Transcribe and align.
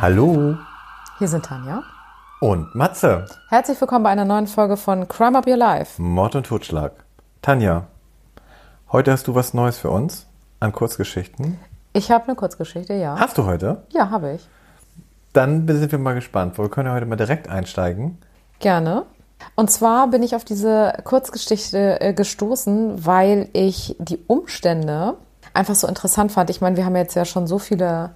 Hallo 0.00 0.56
Hier 1.18 1.28
sind 1.28 1.44
Tanja. 1.44 1.82
und 2.40 2.74
Matze. 2.74 3.26
Herzlich 3.48 3.80
willkommen 3.80 4.04
bei 4.04 4.10
einer 4.10 4.24
neuen 4.24 4.46
Folge 4.46 4.76
von 4.76 5.08
Crime 5.08 5.38
Up 5.38 5.46
Your 5.46 5.56
Life. 5.56 6.00
Mord 6.00 6.36
und 6.36 6.46
Totschlag. 6.46 6.92
Tanja, 7.42 7.86
heute 8.92 9.12
hast 9.12 9.26
du 9.26 9.34
was 9.34 9.54
Neues 9.54 9.78
für 9.78 9.90
uns 9.90 10.26
an 10.60 10.72
Kurzgeschichten. 10.72 11.58
Ich 11.92 12.10
habe 12.10 12.26
eine 12.26 12.36
Kurzgeschichte, 12.36 12.94
ja. 12.94 13.16
Hast 13.18 13.38
du 13.38 13.44
heute? 13.46 13.82
Ja, 13.90 14.10
habe 14.10 14.34
ich. 14.34 14.48
Dann 15.32 15.66
sind 15.66 15.90
wir 15.90 15.98
mal 15.98 16.14
gespannt. 16.14 16.58
Wir 16.58 16.68
können 16.68 16.88
ja 16.88 16.94
heute 16.94 17.06
mal 17.06 17.16
direkt 17.16 17.48
einsteigen. 17.48 18.18
Gerne. 18.60 19.04
Und 19.54 19.70
zwar 19.70 20.08
bin 20.08 20.22
ich 20.22 20.34
auf 20.34 20.44
diese 20.44 20.92
Kurzgeschichte 21.04 22.00
äh, 22.00 22.12
gestoßen, 22.12 23.04
weil 23.06 23.48
ich 23.52 23.96
die 23.98 24.18
Umstände 24.26 25.14
einfach 25.54 25.74
so 25.74 25.86
interessant 25.86 26.32
fand. 26.32 26.50
Ich 26.50 26.60
meine, 26.60 26.76
wir 26.76 26.84
haben 26.84 26.96
jetzt 26.96 27.14
ja 27.14 27.24
schon 27.24 27.46
so 27.46 27.58
viele 27.58 28.10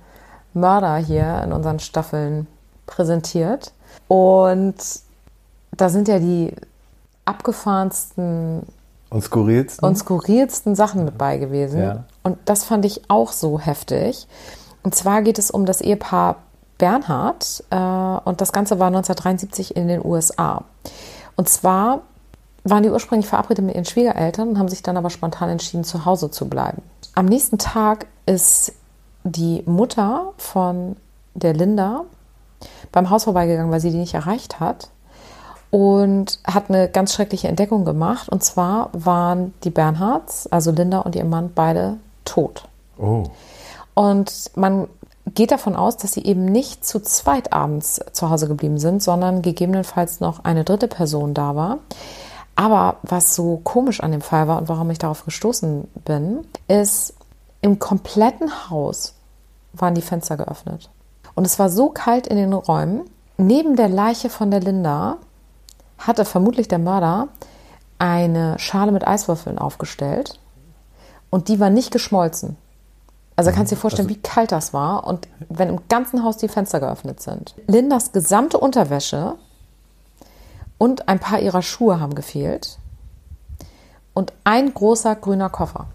Mörder 0.55 0.97
hier 0.97 1.43
in 1.45 1.53
unseren 1.53 1.79
Staffeln 1.79 2.47
präsentiert. 2.87 3.73
Und 4.09 4.77
da 5.77 5.89
sind 5.89 6.09
ja 6.09 6.19
die 6.19 6.55
abgefahrensten 7.25 8.63
Und 9.11 9.23
skurrilsten? 9.23 9.87
und 9.87 9.97
skurrilsten 9.97 10.75
Sachen 10.75 11.05
mit 11.05 11.17
bei 11.17 11.39
gewesen. 11.39 11.81
Ja. 11.81 12.05
Und 12.23 12.39
das 12.45 12.65
fand 12.65 12.85
ich 12.85 13.03
auch 13.09 13.33
so 13.33 13.59
heftig. 13.59 14.27
Und 14.83 14.95
zwar 14.95 15.23
geht 15.23 15.39
es 15.39 15.51
um 15.51 15.67
das 15.67 15.81
Ehepaar 15.81 16.37
Bernhard. 16.79 17.65
Äh, 17.71 17.77
und 17.77 18.41
das 18.41 18.53
Ganze 18.53 18.79
war 18.79 18.89
1973 18.89 19.77
in 19.77 19.89
den 19.89 20.05
USA. 20.05 20.65
Und 21.37 21.49
zwar 21.49 22.03
waren 22.65 22.83
die 22.83 22.91
ursprünglich 22.91 23.29
verabredet 23.29 23.65
mit 23.65 23.75
ihren 23.75 23.85
Schwiegereltern 23.85 24.49
und 24.49 24.59
haben 24.59 24.69
sich 24.69 24.83
dann 24.83 24.97
aber 24.97 25.11
spontan 25.11 25.49
entschieden, 25.49 25.85
zu 25.85 26.05
Hause 26.05 26.31
zu 26.31 26.49
bleiben. 26.49 26.83
Am 27.15 27.27
nächsten 27.27 27.59
Tag 27.59 28.07
ist 28.27 28.73
die 29.25 29.63
Mutter 29.67 30.33
von 30.37 30.97
der 31.35 31.55
Linda 31.55 32.05
beim 32.91 33.11
Haus 33.11 33.25
vorbeigegangen, 33.25 33.73
weil 33.73 33.81
sie 33.81 33.91
die 33.91 33.99
nicht 33.99 34.15
erreicht 34.15 34.61
hat 34.61 34.89
und 35.71 36.39
hat 36.45 36.69
eine 36.69 36.89
ganz 36.89 37.15
schreckliche 37.15 37.49
Entdeckung 37.49 37.85
gemacht. 37.85 38.29
Und 38.29 38.45
zwar 38.45 38.91
waren 38.93 39.55
die 39.65 39.71
Bernhards, 39.71 40.47
also 40.47 40.71
Linda 40.71 41.01
und 41.01 41.17
ihr 41.17 41.25
Mann, 41.25 41.51
beide 41.55 41.97
tot. 42.25 42.69
oh. 42.99 43.25
Und 43.95 44.51
man 44.55 44.89
geht 45.35 45.51
davon 45.51 45.77
aus, 45.77 45.97
dass 45.97 46.13
sie 46.13 46.25
eben 46.25 46.47
nicht 46.47 46.85
zu 46.85 47.01
zweit 47.01 47.53
abends 47.53 48.01
zu 48.13 48.31
Hause 48.31 48.49
geblieben 48.49 48.79
sind, 48.79 49.03
sondern 49.03 49.43
gegebenenfalls 49.43 50.21
noch 50.21 50.45
eine 50.45 50.65
dritte 50.65 50.89
Person 50.89 51.35
da 51.35 51.55
war. 51.57 51.79
Aber 52.55 52.97
was 53.03 53.35
so 53.35 53.61
komisch 53.63 54.01
an 54.01 54.13
dem 54.13 54.21
Fall 54.21 54.49
war 54.49 54.59
und 54.59 54.69
warum 54.69 54.91
ich 54.91 54.99
darauf 54.99 55.25
gestoßen 55.25 55.89
bin, 56.05 56.47
ist, 56.69 57.15
im 57.63 57.79
kompletten 57.79 58.69
Haus 58.69 59.15
waren 59.73 59.95
die 59.95 60.03
Fenster 60.03 60.37
geöffnet. 60.37 60.91
Und 61.35 61.47
es 61.47 61.59
war 61.59 61.71
so 61.71 61.89
kalt 61.89 62.27
in 62.27 62.37
den 62.37 62.53
Räumen. 62.53 63.09
Neben 63.39 63.77
der 63.77 63.89
Leiche 63.89 64.29
von 64.29 64.51
der 64.51 64.61
Linda 64.61 65.17
hatte 65.97 66.25
vermutlich 66.25 66.69
der 66.69 66.79
Mörder 66.79 67.29
eine 67.99 68.59
Schale 68.59 68.93
mit 68.93 69.07
Eiswürfeln 69.07 69.59
aufgestellt 69.59 70.41
und 71.31 71.49
die 71.49 71.61
war 71.61 71.71
nicht 71.71 71.93
geschmolzen. 71.93 72.57
Also 73.37 73.51
kannst 73.53 73.73
du 73.73 73.77
dir 73.77 73.81
vorstellen, 73.81 74.09
wie 74.09 74.21
kalt 74.21 74.53
das 74.53 74.75
war 74.75 75.07
und 75.07 75.27
wenn 75.49 75.69
im 75.69 75.81
ganzen 75.89 76.23
Haus 76.23 76.37
die 76.37 76.49
Fenster 76.49 76.81
geöffnet 76.81 77.23
sind. 77.23 77.55
Lindas 77.67 78.13
gesamte 78.13 78.59
Unterwäsche 78.59 79.37
und 80.79 81.09
ein 81.09 81.21
paar 81.21 81.39
ihrer 81.39 81.63
Schuhe 81.63 82.01
haben 82.01 82.15
gefehlt 82.15 82.79
und 84.13 84.33
ein 84.45 84.75
großer 84.75 85.15
grüner 85.17 85.49
Koffer. 85.49 85.87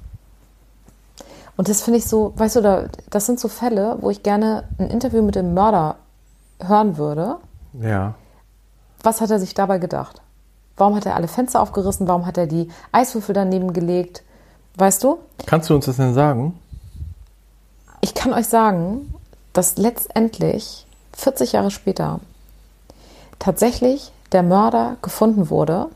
Und 1.57 1.67
das 1.69 1.81
finde 1.81 1.97
ich 1.99 2.05
so, 2.05 2.33
weißt 2.35 2.55
du, 2.57 2.61
da- 2.61 2.85
das 3.09 3.25
sind 3.25 3.39
so 3.39 3.47
Fälle, 3.47 3.97
wo 4.01 4.09
ich 4.09 4.23
gerne 4.23 4.63
ein 4.77 4.89
Interview 4.89 5.21
mit 5.23 5.35
dem 5.35 5.53
Mörder 5.53 5.95
hören 6.63 6.97
würde. 6.97 7.37
Ja. 7.81 8.13
Was 9.03 9.21
hat 9.21 9.31
er 9.31 9.39
sich 9.39 9.53
dabei 9.53 9.77
gedacht? 9.79 10.21
Warum 10.77 10.95
hat 10.95 11.05
er 11.07 11.15
alle 11.15 11.27
Fenster 11.27 11.59
aufgerissen? 11.61 12.07
Warum 12.07 12.25
hat 12.25 12.37
er 12.37 12.45
die 12.47 12.69
Eiswürfel 12.91 13.33
daneben 13.33 13.73
gelegt? 13.73 14.23
Weißt 14.75 15.03
du? 15.03 15.17
Kannst 15.47 15.69
du 15.69 15.75
uns 15.75 15.85
das 15.85 15.97
denn 15.97 16.13
sagen? 16.13 16.59
Ich 18.01 18.13
kann 18.13 18.33
euch 18.33 18.47
sagen, 18.47 19.13
dass 19.53 19.77
letztendlich 19.77 20.85
40 21.13 21.53
Jahre 21.53 21.71
später 21.71 22.19
tatsächlich 23.39 24.11
der 24.31 24.43
Mörder 24.43 24.97
gefunden 25.01 25.49
wurde. 25.49 25.87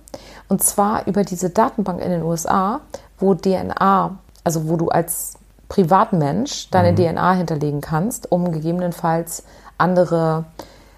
Und 0.49 0.63
zwar 0.63 1.05
über 1.07 1.23
diese 1.23 1.49
Datenbank 1.51 2.01
in 2.01 2.09
den 2.09 2.23
USA, 2.23 2.81
wo 3.19 3.35
DNA, 3.35 4.17
also 4.43 4.67
wo 4.67 4.77
du 4.77 4.89
als 4.89 5.33
Privatmensch 5.71 6.69
deine 6.69 6.93
DNA 6.93 7.31
hinterlegen 7.31 7.79
kannst, 7.79 8.29
um 8.29 8.51
gegebenenfalls 8.51 9.43
andere 9.77 10.43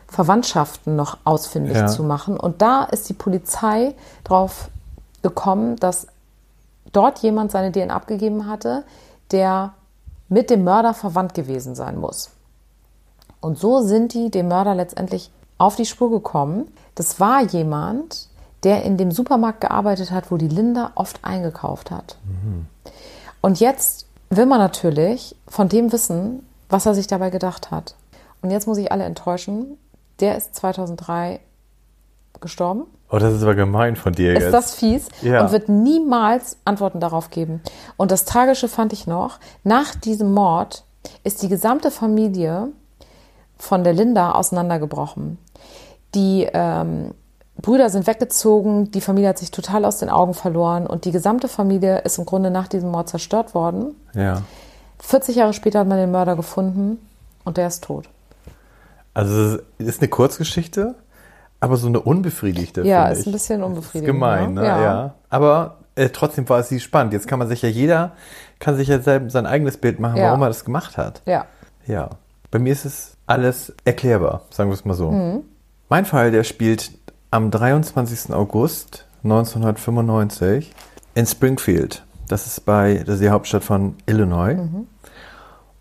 Verwandtschaften 0.07 0.95
noch 0.95 1.19
ausfindig 1.25 1.77
Ja. 1.77 1.85
zu 1.85 2.01
machen. 2.01 2.39
Und 2.39 2.63
da 2.63 2.83
ist 2.85 3.07
die 3.07 3.13
Polizei 3.13 3.93
drauf 4.23 4.69
gekommen, 5.21 5.75
dass 5.75 6.07
dort 6.91 7.19
jemand 7.19 7.51
seine 7.51 7.71
DNA 7.71 7.93
abgegeben 7.93 8.47
hatte, 8.47 8.83
der 9.29 9.73
mit 10.27 10.49
dem 10.49 10.63
Mörder 10.63 10.95
verwandt 10.95 11.35
gewesen 11.35 11.75
sein 11.75 11.99
muss. 11.99 12.31
Und 13.41 13.59
so 13.59 13.81
sind 13.81 14.15
die 14.15 14.31
dem 14.31 14.47
Mörder 14.47 14.73
letztendlich 14.73 15.29
auf 15.59 15.75
die 15.75 15.85
Spur 15.85 16.09
gekommen. 16.09 16.65
Das 16.95 17.19
war 17.19 17.43
jemand, 17.43 18.27
der 18.63 18.81
in 18.85 18.97
dem 18.97 19.11
Supermarkt 19.11 19.61
gearbeitet 19.61 20.09
hat, 20.09 20.31
wo 20.31 20.37
die 20.37 20.47
Linda 20.47 20.93
oft 20.95 21.19
eingekauft 21.23 21.91
hat. 21.91 22.17
Und 23.41 23.59
jetzt 23.59 24.07
will 24.37 24.45
man 24.45 24.59
natürlich 24.59 25.35
von 25.47 25.69
dem 25.69 25.91
wissen, 25.91 26.45
was 26.69 26.85
er 26.85 26.93
sich 26.93 27.07
dabei 27.07 27.29
gedacht 27.29 27.71
hat. 27.71 27.95
Und 28.41 28.51
jetzt 28.51 28.67
muss 28.67 28.77
ich 28.77 28.91
alle 28.91 29.03
enttäuschen. 29.03 29.77
Der 30.19 30.37
ist 30.37 30.55
2003 30.55 31.39
gestorben. 32.41 32.85
Oh, 33.09 33.17
das 33.19 33.33
ist 33.33 33.43
aber 33.43 33.55
gemein 33.55 33.95
von 33.95 34.13
dir 34.13 34.33
Ist 34.35 34.43
jetzt. 34.43 34.53
das 34.53 34.73
fies 34.75 35.07
Ja. 35.21 35.41
und 35.45 35.51
wird 35.51 35.69
niemals 35.69 36.57
Antworten 36.65 36.99
darauf 36.99 37.29
geben. 37.29 37.61
Und 37.95 38.11
das 38.11 38.25
Tragische 38.25 38.67
fand 38.67 38.91
ich 38.91 39.05
noch, 39.07 39.39
nach 39.63 39.93
diesem 39.95 40.33
Mord 40.33 40.83
ist 41.23 41.41
die 41.43 41.47
gesamte 41.47 41.91
Familie 41.91 42.69
von 43.57 43.83
der 43.83 43.93
Linda 43.93 44.31
auseinandergebrochen. 44.31 45.37
Die 46.15 46.47
ähm, 46.53 47.13
Brüder 47.61 47.89
sind 47.89 48.07
weggezogen, 48.07 48.91
die 48.91 49.01
Familie 49.01 49.29
hat 49.29 49.37
sich 49.37 49.51
total 49.51 49.85
aus 49.85 49.97
den 49.97 50.09
Augen 50.09 50.33
verloren 50.33 50.87
und 50.87 51.05
die 51.05 51.11
gesamte 51.11 51.47
Familie 51.47 51.99
ist 51.99 52.17
im 52.17 52.25
Grunde 52.25 52.49
nach 52.51 52.67
diesem 52.67 52.89
Mord 52.91 53.09
zerstört 53.09 53.53
worden. 53.55 53.95
ja. 54.13 54.41
40 54.99 55.35
Jahre 55.35 55.51
später 55.51 55.79
hat 55.79 55.87
man 55.87 55.97
den 55.97 56.11
Mörder 56.11 56.37
gefunden 56.37 56.97
und 57.43 57.57
der 57.57 57.67
ist 57.67 57.83
tot. 57.83 58.07
Also, 59.13 59.57
es 59.77 59.85
ist 59.87 60.01
eine 60.01 60.07
Kurzgeschichte, 60.07 60.95
aber 61.59 61.75
so 61.75 61.87
eine 61.87 61.99
unbefriedigte. 61.99 62.83
Ja, 62.83 63.07
ist 63.09 63.19
ich. 63.21 63.25
ein 63.27 63.31
bisschen 63.33 63.59
Ist 63.59 63.65
unbefriedigend. 63.65 64.13
gemein, 64.13 64.53
ne? 64.53 64.65
Ja. 64.65 64.81
Ja. 64.81 65.13
Aber 65.29 65.75
äh, 65.95 66.07
trotzdem 66.07 66.47
war 66.47 66.59
es 66.59 66.69
sie 66.69 66.79
spannend. 66.79 67.11
Jetzt 67.11 67.27
kann 67.27 67.37
man 67.37 67.49
sich 67.49 67.61
ja 67.61 67.67
jeder, 67.69 68.13
kann 68.59 68.77
sich 68.77 68.87
ja 68.87 68.99
selbst 68.99 69.33
sein 69.33 69.45
eigenes 69.45 69.75
Bild 69.75 69.99
machen, 69.99 70.15
Ja. 70.17 70.27
warum 70.27 70.41
er 70.43 70.47
das 70.47 70.63
gemacht 70.63 70.95
hat. 70.97 71.21
Ja. 71.25 71.45
Ja. 71.85 72.11
Bei 72.49 72.59
mir 72.59 72.71
ist 72.71 72.85
es 72.85 73.17
alles 73.27 73.73
erklärbar, 73.83 74.43
sagen 74.51 74.69
wir 74.69 74.75
es 74.75 74.85
mal 74.85 74.93
so. 74.93 75.11
Mhm. 75.11 75.41
Mein 75.89 76.05
Fall, 76.05 76.31
der 76.31 76.45
spielt 76.45 76.91
am 77.33 77.49
23. 77.49 78.31
August 78.31 79.07
1995 79.23 80.71
in 81.15 81.25
Springfield. 81.25 82.03
Das 82.27 82.45
ist 82.45 82.63
bei, 82.63 83.01
das 83.03 83.15
ist 83.15 83.23
die 83.23 83.31
Hauptstadt 83.31 83.63
von 83.63 83.95
Illinois. 84.05 84.53
Mhm. 84.53 84.87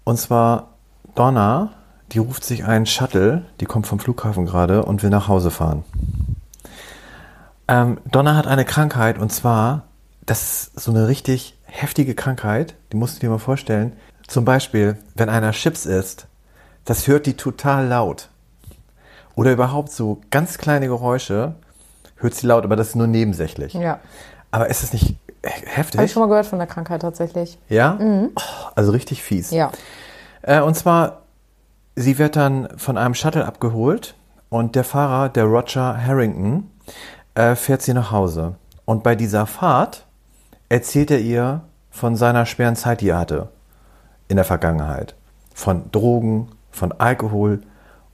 Und 0.05 0.19
zwar 0.19 0.71
Donna, 1.15 1.75
die 2.13 2.21
ruft 2.21 2.43
sich 2.43 2.65
einen 2.65 2.87
Shuttle, 2.87 3.45
die 3.61 3.67
kommt 3.67 3.87
vom 3.87 3.99
Flughafen 3.99 4.47
gerade 4.47 4.87
und 4.87 5.03
will 5.03 5.11
nach 5.11 5.29
Hause 5.29 5.51
fahren. 5.51 5.85
Ähm, 7.69 7.99
Donna 8.11 8.35
hat 8.35 8.47
eine 8.47 8.65
Krankheit 8.65 9.19
und 9.19 9.31
zwar, 9.31 9.83
das 10.25 10.71
ist 10.75 10.81
so 10.81 10.91
eine 10.91 11.07
richtig 11.07 11.59
heftige 11.65 12.15
Krankheit, 12.15 12.77
die 12.93 12.97
musst 12.97 13.17
du 13.17 13.21
dir 13.21 13.29
mal 13.29 13.39
vorstellen. 13.39 13.93
Zum 14.27 14.47
Beispiel, 14.47 14.97
wenn 15.17 15.29
einer 15.29 15.53
Chips 15.53 15.85
isst, 15.85 16.29
das 16.87 17.07
hört 17.07 17.27
die 17.27 17.35
total 17.35 17.89
laut. 17.89 18.31
Oder 19.35 19.53
überhaupt 19.53 19.91
so 19.93 20.21
ganz 20.31 20.59
kleine 20.59 20.87
Geräusche 20.87 21.55
hört 22.17 22.35
sie 22.35 22.47
laut, 22.47 22.65
aber 22.65 22.77
das 22.77 22.89
ist 22.89 22.97
nur 22.97 23.07
nebensächlich. 23.07 23.75
Ja. 23.75 23.99
Aber 24.51 24.69
ist 24.69 24.83
das 24.83 24.93
nicht 24.93 25.09
he- 25.09 25.17
Habe 25.45 25.65
ich 25.67 25.77
heftig? 25.77 26.13
schon 26.13 26.23
mal 26.23 26.29
gehört 26.29 26.47
von 26.47 26.59
der 26.59 26.69
Krankheit 26.69 27.03
tatsächlich. 27.03 27.59
Ja? 27.69 27.99
Oh, 28.01 28.41
also 28.75 28.93
richtig 28.93 29.23
fies. 29.23 29.51
Ja. 29.51 29.73
Äh, 30.43 30.61
und 30.61 30.75
zwar, 30.77 31.23
sie 31.97 32.19
wird 32.19 32.37
dann 32.37 32.69
von 32.77 32.99
einem 32.99 33.15
Shuttle 33.15 33.45
abgeholt 33.47 34.15
und 34.51 34.75
der 34.77 34.85
Fahrer, 34.85 35.29
der 35.31 35.45
Roger 35.45 35.97
Harrington, 36.05 36.71
äh, 37.35 37.55
fährt 37.55 37.83
sie 37.83 37.95
nach 37.95 38.11
Hause. 38.11 38.55
Und 38.85 39.03
bei 39.03 39.15
dieser 39.17 39.47
Fahrt 39.47 40.05
erzählt 40.69 41.11
er 41.11 41.21
ihr 41.21 41.63
von 41.91 42.17
seiner 42.17 42.45
schweren 42.47 42.77
Zeit, 42.77 43.01
die 43.01 43.09
er 43.11 43.19
hatte 43.19 43.49
in 44.29 44.37
der 44.37 44.45
Vergangenheit. 44.45 45.15
Von 45.55 45.91
Drogen, 45.93 46.49
von 46.71 46.93
Alkohol 46.93 47.63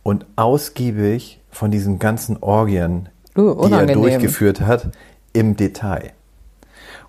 und 0.02 0.26
ausgiebig 0.36 1.40
von 1.50 1.70
diesen 1.70 1.98
ganzen 1.98 2.36
Orgien, 2.42 3.08
Uh, 3.36 3.66
die 3.68 3.72
er 3.72 3.86
durchgeführt 3.86 4.60
hat, 4.62 4.88
im 5.32 5.56
Detail. 5.56 6.10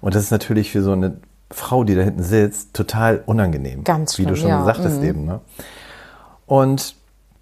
Und 0.01 0.13
das 0.15 0.23
ist 0.23 0.31
natürlich 0.31 0.71
für 0.71 0.83
so 0.83 0.91
eine 0.91 1.17
Frau, 1.49 1.83
die 1.83 1.95
da 1.95 2.03
hinten 2.03 2.21
sitzt, 2.21 2.73
total 2.75 3.23
unangenehm. 3.25 3.83
Ganz 3.83 4.17
Wie 4.19 4.23
du 4.25 4.35
schlimm, 4.35 4.41
schon 4.41 4.49
ja. 4.49 4.59
gesagt 4.59 4.79
hast 4.85 4.97
Mhm. 4.99 5.03
eben. 5.03 5.25
Ne? 5.25 5.39
Und 6.45 6.95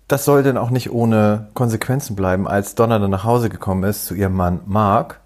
das 0.07 0.23
soll 0.23 0.43
dann 0.43 0.57
auch 0.57 0.69
nicht 0.69 0.91
ohne 0.91 1.47
Konsequenzen 1.53 2.15
bleiben. 2.15 2.47
Als 2.47 2.75
Donna 2.75 2.97
dann 2.99 3.11
nach 3.11 3.25
Hause 3.25 3.49
gekommen 3.49 3.83
ist 3.83 4.05
zu 4.05 4.13
ihrem 4.15 4.33
Mann 4.35 4.61
Mark, 4.65 5.19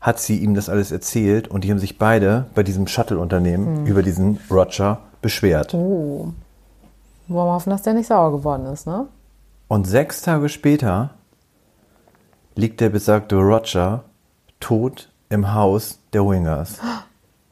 hat 0.00 0.18
sie 0.18 0.38
ihm 0.38 0.54
das 0.54 0.70
alles 0.70 0.90
erzählt 0.92 1.48
und 1.48 1.64
die 1.64 1.70
haben 1.70 1.78
sich 1.78 1.98
beide 1.98 2.46
bei 2.54 2.62
diesem 2.62 2.86
Shuttle-Unternehmen 2.86 3.78
Hm. 3.80 3.86
über 3.86 4.02
diesen 4.02 4.38
Roger 4.50 5.00
beschwert. 5.20 5.74
Oh. 5.74 6.32
Wollen 7.28 7.48
wir 7.48 7.52
hoffen, 7.54 7.70
dass 7.70 7.82
der 7.82 7.92
nicht 7.94 8.06
sauer 8.06 8.32
geworden 8.32 8.64
ist, 8.66 8.86
ne? 8.86 9.06
Und 9.74 9.88
sechs 9.88 10.22
Tage 10.22 10.48
später 10.48 11.10
liegt 12.54 12.80
der 12.80 12.90
besagte 12.90 13.34
Roger 13.34 14.04
tot 14.60 15.10
im 15.30 15.52
Haus 15.52 15.98
der 16.12 16.24
Wingers. 16.24 16.78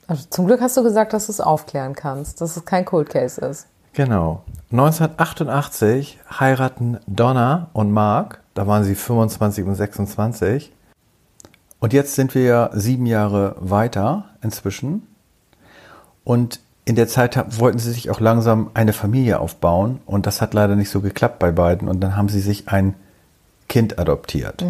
Also 0.07 0.27
zum 0.31 0.47
Glück 0.47 0.61
hast 0.61 0.77
du 0.77 0.85
gesagt, 0.85 1.15
dass 1.15 1.27
du 1.27 1.33
es 1.33 1.41
aufklären 1.41 1.97
kannst, 1.97 2.41
dass 2.41 2.57
es 2.57 2.65
kein 2.65 2.85
Cold 2.85 3.11
Case 3.11 3.41
ist. 3.41 3.67
Genau. 3.93 4.45
1988 4.71 6.21
heiraten 6.39 7.01
Donna 7.09 7.71
und 7.73 7.91
Mark, 7.91 8.41
da 8.55 8.69
waren 8.69 8.85
sie 8.85 8.95
25 8.95 9.65
und 9.65 9.75
26. 9.75 10.73
Und 11.81 11.93
jetzt 11.93 12.15
sind 12.15 12.37
wir 12.37 12.43
ja 12.45 12.71
sieben 12.73 13.07
Jahre 13.07 13.57
weiter 13.59 14.27
inzwischen. 14.43 15.09
Und 16.23 16.61
in 16.85 16.97
der 16.97 17.07
Zeit 17.07 17.61
wollten 17.61 17.79
sie 17.79 17.93
sich 17.93 18.11
auch 18.11 18.21
langsam 18.21 18.71
eine 18.75 18.93
Familie 18.93 19.39
aufbauen. 19.41 20.01
Und 20.07 20.27
das 20.27 20.41
hat 20.41 20.55
leider 20.55 20.75
nicht 20.75 20.91
so 20.91 21.01
geklappt 21.01 21.39
bei 21.39 21.53
beiden. 21.53 21.89
Und 21.89 22.01
dann 22.01 22.17
haben 22.17 22.29
sie 22.29 22.41
sich 22.41 22.69
ein 22.69 22.95
Kind 23.69 23.99
adoptiert. 23.99 24.65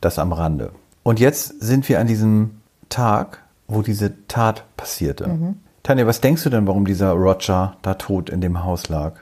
Das 0.00 0.18
am 0.18 0.32
Rande. 0.32 0.72
Und 1.02 1.20
jetzt 1.20 1.60
sind 1.60 1.88
wir 1.88 2.00
an 2.00 2.06
diesem 2.06 2.60
Tag, 2.88 3.42
wo 3.68 3.82
diese 3.82 4.26
Tat 4.26 4.64
passierte. 4.76 5.54
Tanja, 5.82 6.06
was 6.06 6.20
denkst 6.20 6.42
du 6.42 6.50
denn, 6.50 6.66
warum 6.66 6.84
dieser 6.84 7.12
Roger 7.12 7.76
da 7.82 7.94
tot 7.94 8.28
in 8.28 8.40
dem 8.40 8.64
Haus 8.64 8.88
lag? 8.88 9.14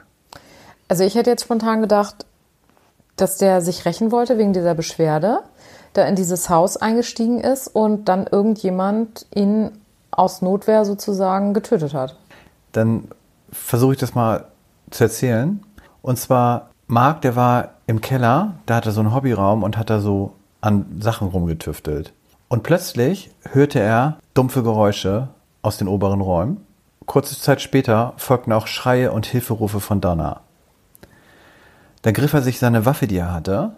Also 0.87 1.03
ich 1.03 1.15
hätte 1.15 1.29
jetzt 1.29 1.43
spontan 1.43 1.81
gedacht, 1.81 2.25
dass 3.15 3.37
der 3.37 3.61
sich 3.61 3.85
rächen 3.85 4.11
wollte 4.11 4.37
wegen 4.37 4.53
dieser 4.53 4.75
Beschwerde, 4.75 5.41
da 5.93 6.05
in 6.05 6.15
dieses 6.15 6.49
Haus 6.49 6.77
eingestiegen 6.77 7.39
ist 7.39 7.67
und 7.67 8.09
dann 8.09 8.27
irgendjemand 8.27 9.27
ihn 9.33 9.71
aus 10.19 10.41
Notwehr 10.41 10.83
sozusagen 10.83 11.53
getötet 11.53 11.93
hat. 11.93 12.17
Dann 12.73 13.05
versuche 13.51 13.93
ich 13.93 13.99
das 13.99 14.15
mal 14.15 14.45
zu 14.91 15.05
erzählen. 15.05 15.63
Und 16.01 16.19
zwar, 16.19 16.71
Marc, 16.87 17.21
der 17.21 17.35
war 17.37 17.69
im 17.87 18.01
Keller, 18.01 18.55
da 18.65 18.75
hat 18.75 18.85
er 18.85 18.91
so 18.91 18.99
einen 18.99 19.13
Hobbyraum 19.13 19.63
und 19.63 19.77
hat 19.77 19.89
da 19.89 20.01
so 20.01 20.33
an 20.59 20.85
Sachen 20.99 21.29
rumgetüftelt. 21.29 22.11
Und 22.49 22.63
plötzlich 22.63 23.31
hörte 23.49 23.79
er 23.79 24.17
dumpfe 24.33 24.61
Geräusche 24.61 25.29
aus 25.61 25.77
den 25.77 25.87
oberen 25.87 26.19
Räumen. 26.19 26.65
Kurze 27.05 27.39
Zeit 27.39 27.61
später 27.61 28.13
folgten 28.17 28.51
auch 28.51 28.67
Schreie 28.67 29.11
und 29.11 29.25
Hilferufe 29.25 29.79
von 29.79 30.01
Donna. 30.01 30.41
Dann 32.01 32.13
griff 32.13 32.33
er 32.33 32.41
sich 32.41 32.59
seine 32.59 32.85
Waffe, 32.85 33.07
die 33.07 33.17
er 33.17 33.33
hatte, 33.33 33.71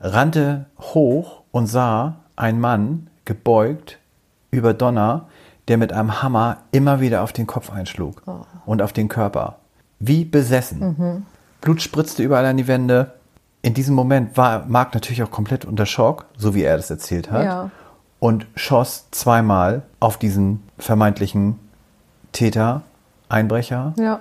rannte 0.00 0.66
hoch 0.80 1.42
und 1.52 1.68
sah 1.68 2.16
einen 2.34 2.60
Mann 2.60 3.08
gebeugt 3.24 3.98
über 4.52 4.74
Donner, 4.74 5.26
der 5.66 5.78
mit 5.78 5.92
einem 5.92 6.22
Hammer 6.22 6.58
immer 6.70 7.00
wieder 7.00 7.22
auf 7.22 7.32
den 7.32 7.46
Kopf 7.46 7.70
einschlug 7.72 8.22
und 8.66 8.82
auf 8.82 8.92
den 8.92 9.08
Körper. 9.08 9.56
Wie 9.98 10.24
besessen. 10.24 11.24
Blut 11.60 11.80
spritzte 11.80 12.22
überall 12.22 12.44
an 12.46 12.56
die 12.58 12.68
Wände. 12.68 13.12
In 13.62 13.74
diesem 13.74 13.94
Moment 13.94 14.36
war 14.36 14.66
Mark 14.66 14.92
natürlich 14.94 15.22
auch 15.22 15.30
komplett 15.30 15.64
unter 15.64 15.86
Schock, 15.86 16.26
so 16.36 16.54
wie 16.54 16.62
er 16.64 16.76
das 16.76 16.90
erzählt 16.90 17.30
hat, 17.30 17.44
Ja. 17.44 17.70
und 18.18 18.46
schoss 18.56 19.06
zweimal 19.12 19.82
auf 20.00 20.18
diesen 20.18 20.62
vermeintlichen 20.78 21.58
Täter, 22.32 22.82
Einbrecher, 23.28 23.94
Ja. 23.96 24.20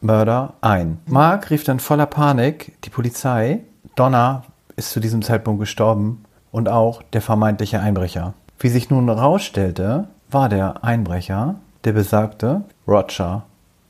Mörder 0.00 0.54
ein. 0.60 0.98
Mark 1.06 1.50
rief 1.50 1.64
dann 1.64 1.78
voller 1.80 2.06
Panik 2.06 2.80
die 2.82 2.90
Polizei. 2.90 3.60
Donna 3.94 4.42
ist 4.76 4.90
zu 4.90 5.00
diesem 5.00 5.22
Zeitpunkt 5.22 5.60
gestorben 5.60 6.24
und 6.50 6.68
auch 6.68 7.02
der 7.12 7.20
vermeintliche 7.22 7.80
Einbrecher. 7.80 8.34
Wie 8.58 8.68
sich 8.68 8.90
nun 8.90 9.06
herausstellte, 9.06 10.08
war 10.30 10.48
der 10.48 10.82
Einbrecher 10.84 11.56
der 11.84 11.92
besagte 11.92 12.62
Roger 12.88 13.44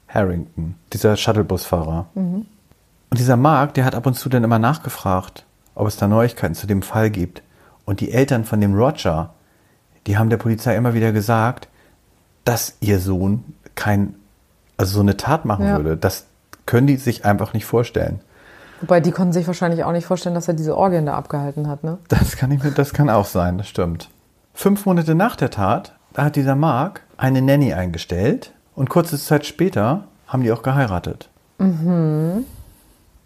Harrington, 0.09 0.75
dieser 0.93 1.17
Shuttlebusfahrer. 1.17 2.07
Und 2.15 2.47
dieser 3.13 3.37
Mark, 3.37 3.75
der 3.75 3.85
hat 3.85 3.95
ab 3.95 4.07
und 4.07 4.15
zu 4.15 4.29
dann 4.29 4.45
immer 4.45 4.59
nachgefragt, 4.59 5.45
ob 5.75 5.87
es 5.87 5.97
da 5.97 6.09
Neuigkeiten 6.09 6.55
zu 6.55 6.67
dem 6.67 6.83
Fall 6.83 7.11
gibt. 7.11 7.43
Und 7.85 8.01
die 8.01 8.13
Eltern 8.13 8.45
von 8.45 8.61
dem 8.61 8.75
Roger, 8.75 9.31
die 10.07 10.19
haben 10.19 10.31
der 10.31 10.37
Polizei 10.37 10.77
immer 10.77 10.95
wieder 10.95 11.13
gesagt, 11.13 11.69
dass 12.45 12.77
ihr 12.81 12.99
Sohn 13.01 13.45
kein, 13.75 14.15
also 14.77 14.95
so 14.97 15.01
eine 15.01 15.17
Tat 15.17 15.45
machen 15.45 15.67
Ja. 15.67 15.77
würde. 15.77 15.97
Das 15.97 16.27
können 16.67 16.87
die 16.87 16.97
sich 16.97 17.25
einfach 17.25 17.53
nicht 17.55 17.65
vorstellen. 17.65 18.21
Wobei 18.81 19.01
die 19.01 19.11
konnten 19.11 19.33
sich 19.33 19.47
wahrscheinlich 19.47 19.85
auch 19.85 19.93
nicht 19.93 20.07
vorstellen, 20.07 20.35
dass 20.35 20.49
er 20.49 20.55
diese 20.55 20.77
Orgien 20.77 21.07
da 21.07 21.15
abgehalten 21.15 21.69
hat, 21.69 21.83
ne? 21.83 21.99
Das 22.09 22.37
kann 22.37 22.51
ich 22.51 22.63
mir, 22.63 22.73
das 22.73 22.93
kann 22.93 23.09
auch 23.09 23.25
sein, 23.25 23.57
das 23.59 23.69
stimmt. 23.69 24.11
Fünf 24.59 24.87
Monate 24.87 25.15
nach 25.15 25.37
der 25.37 25.51
Tat, 25.51 25.93
da 26.15 26.25
hat 26.25 26.37
dieser 26.37 26.57
Mark 26.57 27.03
eine 27.19 27.43
Nanny 27.43 27.75
eingestellt 27.75 28.55
und 28.75 28.89
kurze 28.89 29.19
Zeit 29.19 29.45
später 29.45 30.05
haben 30.27 30.43
die 30.43 30.51
auch 30.51 30.63
geheiratet. 30.63 31.29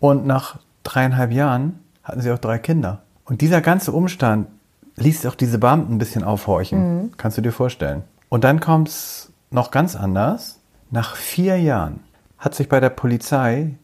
Und 0.01 0.27
nach 0.27 0.59
dreieinhalb 0.83 1.31
Jahren 1.31 1.79
hatten 2.03 2.21
sie 2.21 2.33
auch 2.33 2.39
drei 2.39 2.59
Kinder. 2.59 3.03
Und 3.25 3.43
dieser 3.43 3.61
ganze 3.61 3.93
Umstand 3.93 4.49
ließ 4.97 5.25
auch 5.27 5.37
diese 5.37 5.59
Beamten 5.59 5.95
ein 5.95 5.99
bisschen 5.99 6.25
aufhorchen. 6.25 7.13
Kannst 7.17 7.39
du 7.39 7.43
dir 7.43 7.53
vorstellen. 7.53 8.03
Und 8.29 8.43
dann 8.43 8.59
kommt 8.59 8.89
es 8.89 9.33
noch 9.53 9.71
ganz 9.71 9.95
anders. 9.95 10.59
Nach 10.91 11.15
vier 11.15 11.61
Jahren 11.61 12.01
hat 12.39 12.57
sich 12.57 12.69
bei 12.69 12.81
der 12.81 12.91
Polizei 12.91 13.77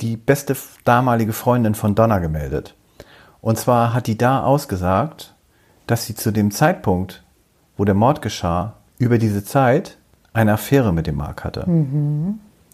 die 0.00 0.16
beste 0.16 0.56
damalige 0.84 1.32
Freundin 1.32 1.74
von 1.74 1.96
Donna 1.96 2.20
gemeldet. 2.20 2.76
Und 3.40 3.58
zwar 3.58 3.94
hat 3.94 4.06
die 4.06 4.16
da 4.16 4.44
ausgesagt, 4.44 5.34
dass 5.88 6.06
sie 6.06 6.14
zu 6.14 6.30
dem 6.30 6.52
Zeitpunkt, 6.52 7.24
wo 7.76 7.84
der 7.84 7.94
Mord 7.94 8.22
geschah, 8.22 8.74
über 8.98 9.18
diese 9.18 9.42
Zeit 9.44 9.98
eine 10.32 10.52
Affäre 10.52 10.92
mit 10.92 11.08
dem 11.08 11.16
Mark 11.16 11.44
hatte. 11.44 11.64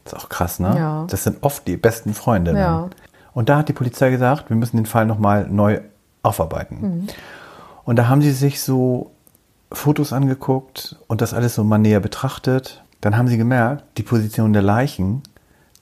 Das 0.05 0.13
ist 0.13 0.19
auch 0.19 0.29
krass, 0.29 0.61
ne? 0.61 0.75
Ja. 0.77 1.07
Das 1.09 1.25
sind 1.25 1.43
oft 1.43 1.67
die 1.67 1.79
besten 1.79 2.13
Freundinnen. 2.13 2.59
Ja. 2.59 2.91
Und 3.33 3.49
da 3.49 3.59
hat 3.59 3.69
die 3.69 3.73
Polizei 3.73 4.11
gesagt, 4.11 4.51
wir 4.51 4.57
müssen 4.57 4.77
den 4.77 4.87
Fall 4.87 5.07
nochmal 5.07 5.49
neu 5.49 5.81
aufarbeiten. 6.23 7.09
Und 7.85 7.97
da 7.97 8.09
haben 8.09 8.21
sie 8.21 8.33
sich 8.33 8.63
so 8.63 9.13
Fotos 9.73 10.13
angeguckt 10.13 10.97
und 11.07 11.21
das 11.21 11.35
alles 11.35 11.55
so 11.55 11.65
mal 11.65 11.79
näher 11.79 12.01
betrachtet. 12.01 12.83
Dann 13.01 13.17
haben 13.17 13.29
sie 13.29 13.37
gemerkt, 13.37 13.85
die 13.99 14.03
Position 14.03 14.53
der 14.53 14.63
Leichen 14.63 15.23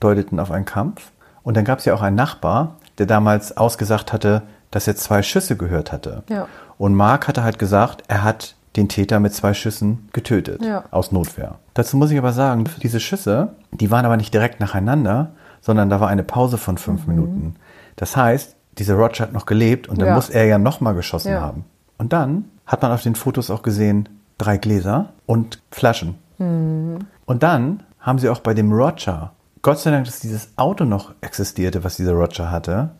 deuteten 0.00 0.38
auf 0.38 0.50
einen 0.50 0.64
Kampf. 0.64 1.12
Und 1.42 1.56
dann 1.56 1.64
gab 1.64 1.78
es 1.78 1.84
ja 1.84 1.94
auch 1.94 2.02
einen 2.02 2.16
Nachbar, 2.16 2.76
der 2.98 3.06
damals 3.06 3.56
ausgesagt 3.56 4.12
hatte, 4.12 4.42
dass 4.72 4.88
er 4.88 4.96
zwei 4.96 5.22
Schüsse 5.22 5.56
gehört 5.56 5.92
hatte. 5.92 6.24
Ja. 6.28 6.48
Und 6.78 6.94
Mark 6.96 7.28
hatte 7.28 7.44
halt 7.44 7.60
gesagt, 7.60 8.02
er 8.08 8.24
hat 8.24 8.56
den 8.74 8.88
Täter 8.88 9.20
mit 9.20 9.32
zwei 9.34 9.54
Schüssen 9.54 10.08
getötet. 10.12 10.64
Ja. 10.64 10.84
Aus 10.90 11.12
Notwehr. 11.12 11.56
Dazu 11.74 11.96
muss 11.96 12.10
ich 12.10 12.18
aber 12.18 12.32
sagen, 12.32 12.64
diese 12.82 12.98
Schüsse, 12.98 13.50
die 13.70 13.90
waren 13.90 14.04
aber 14.06 14.16
nicht 14.16 14.34
direkt 14.34 14.58
nacheinander, 14.60 15.32
sondern 15.60 15.88
da 15.90 16.00
war 16.00 16.08
eine 16.08 16.24
Pause 16.24 16.58
von 16.58 16.76
fünf 16.78 17.06
Minuten. 17.06 17.54
Das 17.96 18.16
heißt, 18.16 18.56
dieser 18.78 18.94
Roger 18.94 19.24
hat 19.24 19.32
noch 19.32 19.46
gelebt 19.46 19.88
und 19.88 20.00
dann 20.00 20.08
Ja. 20.08 20.14
muss 20.14 20.30
er 20.30 20.46
ja 20.46 20.58
nochmal 20.58 20.94
geschossen 20.94 21.32
Ja. 21.32 21.40
haben. 21.42 21.64
Und 21.98 22.12
dann 22.14 22.46
hat 22.66 22.80
man 22.82 22.90
auf 22.92 23.02
den 23.02 23.14
Fotos 23.14 23.50
auch 23.50 23.62
gesehen, 23.62 24.08
drei 24.38 24.56
Gläser 24.56 25.10
und 25.26 25.60
Flaschen. 25.70 26.16
Und 26.38 27.42
dann 27.42 27.82
haben 28.00 28.18
sie 28.18 28.28
auch 28.30 28.40
bei 28.40 28.54
dem 28.54 28.72
Roger, 28.72 29.32
Gott 29.60 29.78
sei 29.78 29.90
Dank, 29.92 30.06
dass 30.06 30.18
dieses 30.20 30.48
Auto 30.56 30.84
noch 30.84 31.12
existierte, 31.20 31.84
was 31.84 31.96
dieser 31.96 32.14
Roger 32.14 32.50
hatte, 32.50 32.90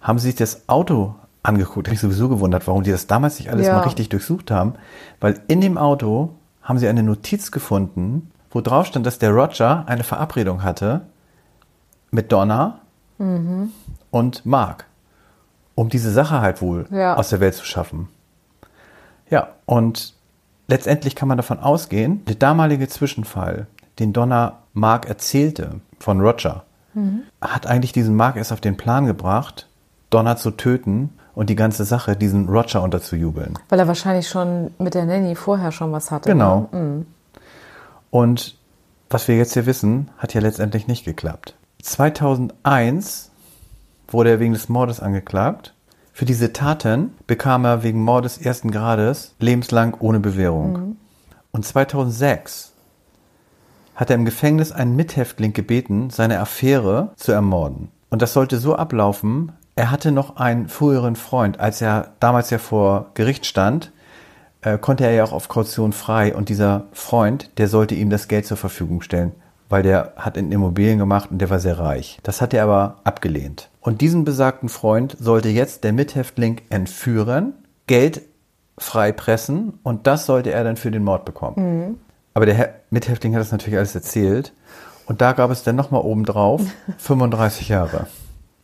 haben 0.00 0.18
sie 0.18 0.28
sich 0.28 0.36
das 0.36 0.68
Auto 0.68 1.14
angeguckt. 1.42 1.86
Ich 1.88 1.92
habe 1.92 1.92
mich 1.92 2.00
sowieso 2.00 2.28
gewundert, 2.28 2.66
warum 2.66 2.82
die 2.82 2.90
das 2.90 3.06
damals 3.06 3.38
nicht 3.38 3.50
alles 3.50 3.66
Ja. 3.66 3.74
mal 3.74 3.80
richtig 3.82 4.08
durchsucht 4.10 4.50
haben. 4.50 4.74
Weil 5.20 5.40
in 5.48 5.60
dem 5.60 5.78
Auto 5.78 6.34
haben 6.62 6.78
sie 6.78 6.88
eine 6.88 7.02
Notiz 7.02 7.50
gefunden, 7.50 8.30
wo 8.50 8.60
drauf 8.60 8.86
stand, 8.86 9.06
dass 9.06 9.18
der 9.18 9.30
Roger 9.30 9.84
eine 9.86 10.04
Verabredung 10.04 10.62
hatte 10.62 11.02
mit 12.10 12.32
Donna 12.32 12.80
und 14.10 14.46
Mark, 14.46 14.86
um 15.74 15.88
diese 15.88 16.10
Sache 16.10 16.40
halt 16.40 16.60
wohl 16.62 16.86
Ja. 16.90 17.16
aus 17.16 17.28
der 17.30 17.40
Welt 17.40 17.54
zu 17.54 17.64
schaffen. 17.64 18.08
Ja, 19.30 19.48
und 19.66 20.14
letztendlich 20.68 21.14
kann 21.14 21.28
man 21.28 21.36
davon 21.36 21.58
ausgehen, 21.60 22.24
der 22.24 22.34
damalige 22.34 22.88
Zwischenfall, 22.88 23.66
den 23.98 24.12
Donna 24.12 24.58
Mark 24.72 25.06
erzählte 25.08 25.80
von 25.98 26.20
Roger, 26.20 26.64
hat 27.40 27.66
eigentlich 27.66 27.92
diesen 27.92 28.16
Mark 28.16 28.36
erst 28.36 28.52
auf 28.52 28.60
den 28.60 28.76
Plan 28.76 29.06
gebracht, 29.06 29.68
Donna 30.10 30.36
zu 30.36 30.50
töten 30.50 31.10
und 31.34 31.48
die 31.48 31.56
ganze 31.56 31.84
Sache 31.84 32.16
diesen 32.16 32.48
Roger 32.48 32.82
unterzujubeln. 32.82 33.58
Weil 33.68 33.78
er 33.78 33.88
wahrscheinlich 33.88 34.28
schon 34.28 34.72
mit 34.78 34.94
der 34.94 35.06
Nanny 35.06 35.34
vorher 35.34 35.72
schon 35.72 35.92
was 35.92 36.10
hatte. 36.10 36.28
Genau. 36.28 36.68
Ne? 36.72 37.06
Und 38.10 38.56
was 39.08 39.28
wir 39.28 39.36
jetzt 39.36 39.54
hier 39.54 39.66
wissen, 39.66 40.10
hat 40.18 40.34
ja 40.34 40.40
letztendlich 40.40 40.86
nicht 40.86 41.04
geklappt. 41.04 41.54
2001 41.82 43.30
wurde 44.08 44.30
er 44.30 44.40
wegen 44.40 44.52
des 44.52 44.68
Mordes 44.68 45.00
angeklagt. 45.00 45.74
Für 46.12 46.24
diese 46.24 46.52
Taten 46.52 47.14
bekam 47.26 47.64
er 47.64 47.82
wegen 47.82 48.02
Mordes 48.02 48.38
ersten 48.38 48.70
Grades 48.70 49.34
lebenslang 49.38 49.96
ohne 50.00 50.20
Bewährung. 50.20 50.96
Und 51.52 51.64
2006 51.64 52.72
hat 53.94 54.10
er 54.10 54.16
im 54.16 54.24
Gefängnis 54.24 54.72
einen 54.72 54.96
Mithäftling 54.96 55.52
gebeten, 55.52 56.10
seine 56.10 56.40
Affäre 56.40 57.10
zu 57.16 57.32
ermorden. 57.32 57.88
Und 58.10 58.22
das 58.22 58.32
sollte 58.32 58.58
so 58.58 58.74
ablaufen, 58.74 59.52
er 59.80 59.90
hatte 59.90 60.12
noch 60.12 60.36
einen 60.36 60.68
früheren 60.68 61.16
Freund, 61.16 61.58
als 61.58 61.80
er 61.80 62.08
damals 62.20 62.50
ja 62.50 62.58
vor 62.58 63.06
Gericht 63.14 63.46
stand, 63.46 63.92
äh, 64.60 64.76
konnte 64.76 65.04
er 65.04 65.12
ja 65.12 65.24
auch 65.24 65.32
auf 65.32 65.48
Kaution 65.48 65.92
frei 65.92 66.34
und 66.34 66.50
dieser 66.50 66.84
Freund, 66.92 67.50
der 67.58 67.66
sollte 67.66 67.94
ihm 67.94 68.10
das 68.10 68.28
Geld 68.28 68.44
zur 68.44 68.58
Verfügung 68.58 69.00
stellen, 69.00 69.32
weil 69.70 69.82
der 69.82 70.12
hat 70.16 70.36
in 70.36 70.52
Immobilien 70.52 70.98
gemacht 70.98 71.30
und 71.30 71.38
der 71.38 71.48
war 71.48 71.60
sehr 71.60 71.78
reich. 71.78 72.18
Das 72.24 72.42
hat 72.42 72.52
er 72.52 72.64
aber 72.64 72.96
abgelehnt. 73.04 73.70
Und 73.80 74.02
diesen 74.02 74.24
besagten 74.26 74.68
Freund 74.68 75.16
sollte 75.18 75.48
jetzt 75.48 75.82
der 75.84 75.94
Mithäftling 75.94 76.60
entführen, 76.68 77.54
Geld 77.86 78.20
freipressen 78.76 79.78
und 79.82 80.06
das 80.06 80.26
sollte 80.26 80.52
er 80.52 80.62
dann 80.64 80.76
für 80.76 80.90
den 80.90 81.04
Mord 81.04 81.24
bekommen. 81.24 81.98
Aber 82.34 82.44
der 82.44 82.54
Hä- 82.56 82.68
Mithäftling 82.90 83.34
hat 83.34 83.40
das 83.40 83.52
natürlich 83.52 83.78
alles 83.78 83.94
erzählt 83.94 84.52
und 85.06 85.20
da 85.22 85.32
gab 85.32 85.50
es 85.50 85.62
dann 85.62 85.76
nochmal 85.76 86.02
obendrauf 86.02 86.60
35 86.98 87.68
Jahre. 87.70 88.06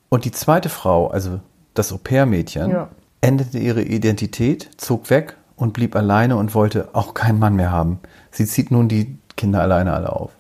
Und 0.09 0.25
die 0.25 0.31
zweite 0.33 0.69
Frau, 0.69 1.09
also 1.09 1.41
das 1.75 1.93
Au-pair-Mädchen, 1.93 2.71
Ja. 2.71 2.89
änderte 3.21 3.59
ihre 3.59 3.83
Identität, 3.83 4.71
zog 4.77 5.11
weg 5.11 5.37
und 5.57 5.73
blieb 5.73 5.97
alleine 5.97 6.37
und 6.37 6.55
wollte 6.55 6.89
auch 6.93 7.15
keinen 7.15 7.39
Mann 7.39 7.57
mehr 7.57 7.71
haben. 7.73 7.99
Sie 8.31 8.47
zieht 8.47 8.71
nun 8.71 8.89
die 8.89 9.19
Kinder 9.37 9.61
alleine 9.63 9.93
alle 9.93 10.13
auf. 10.13 10.31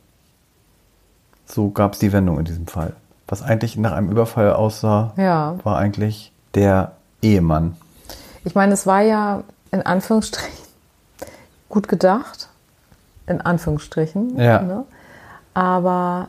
So 1.46 1.70
gab 1.70 1.92
es 1.94 1.98
die 1.98 2.12
Wendung 2.12 2.38
in 2.38 2.44
diesem 2.44 2.66
Fall. 2.66 2.94
Was 3.28 3.42
eigentlich 3.42 3.76
nach 3.76 3.92
einem 3.92 4.10
Überfall 4.10 4.52
aussah, 4.52 5.12
Ja. 5.16 5.56
war 5.64 5.78
eigentlich 5.78 6.32
der 6.54 6.92
Ehemann. 7.22 7.76
Ich 8.44 8.54
meine, 8.54 8.72
es 8.74 8.86
war 8.86 9.00
ja 9.02 9.42
in 9.72 9.82
Anführungsstrichen 9.82 10.64
gut 11.68 11.88
gedacht. 11.88 12.48
In 13.26 13.40
Anführungsstrichen. 13.40 14.38
Ja. 14.38 14.62
Ne? 14.62 14.84
Aber 15.54 16.28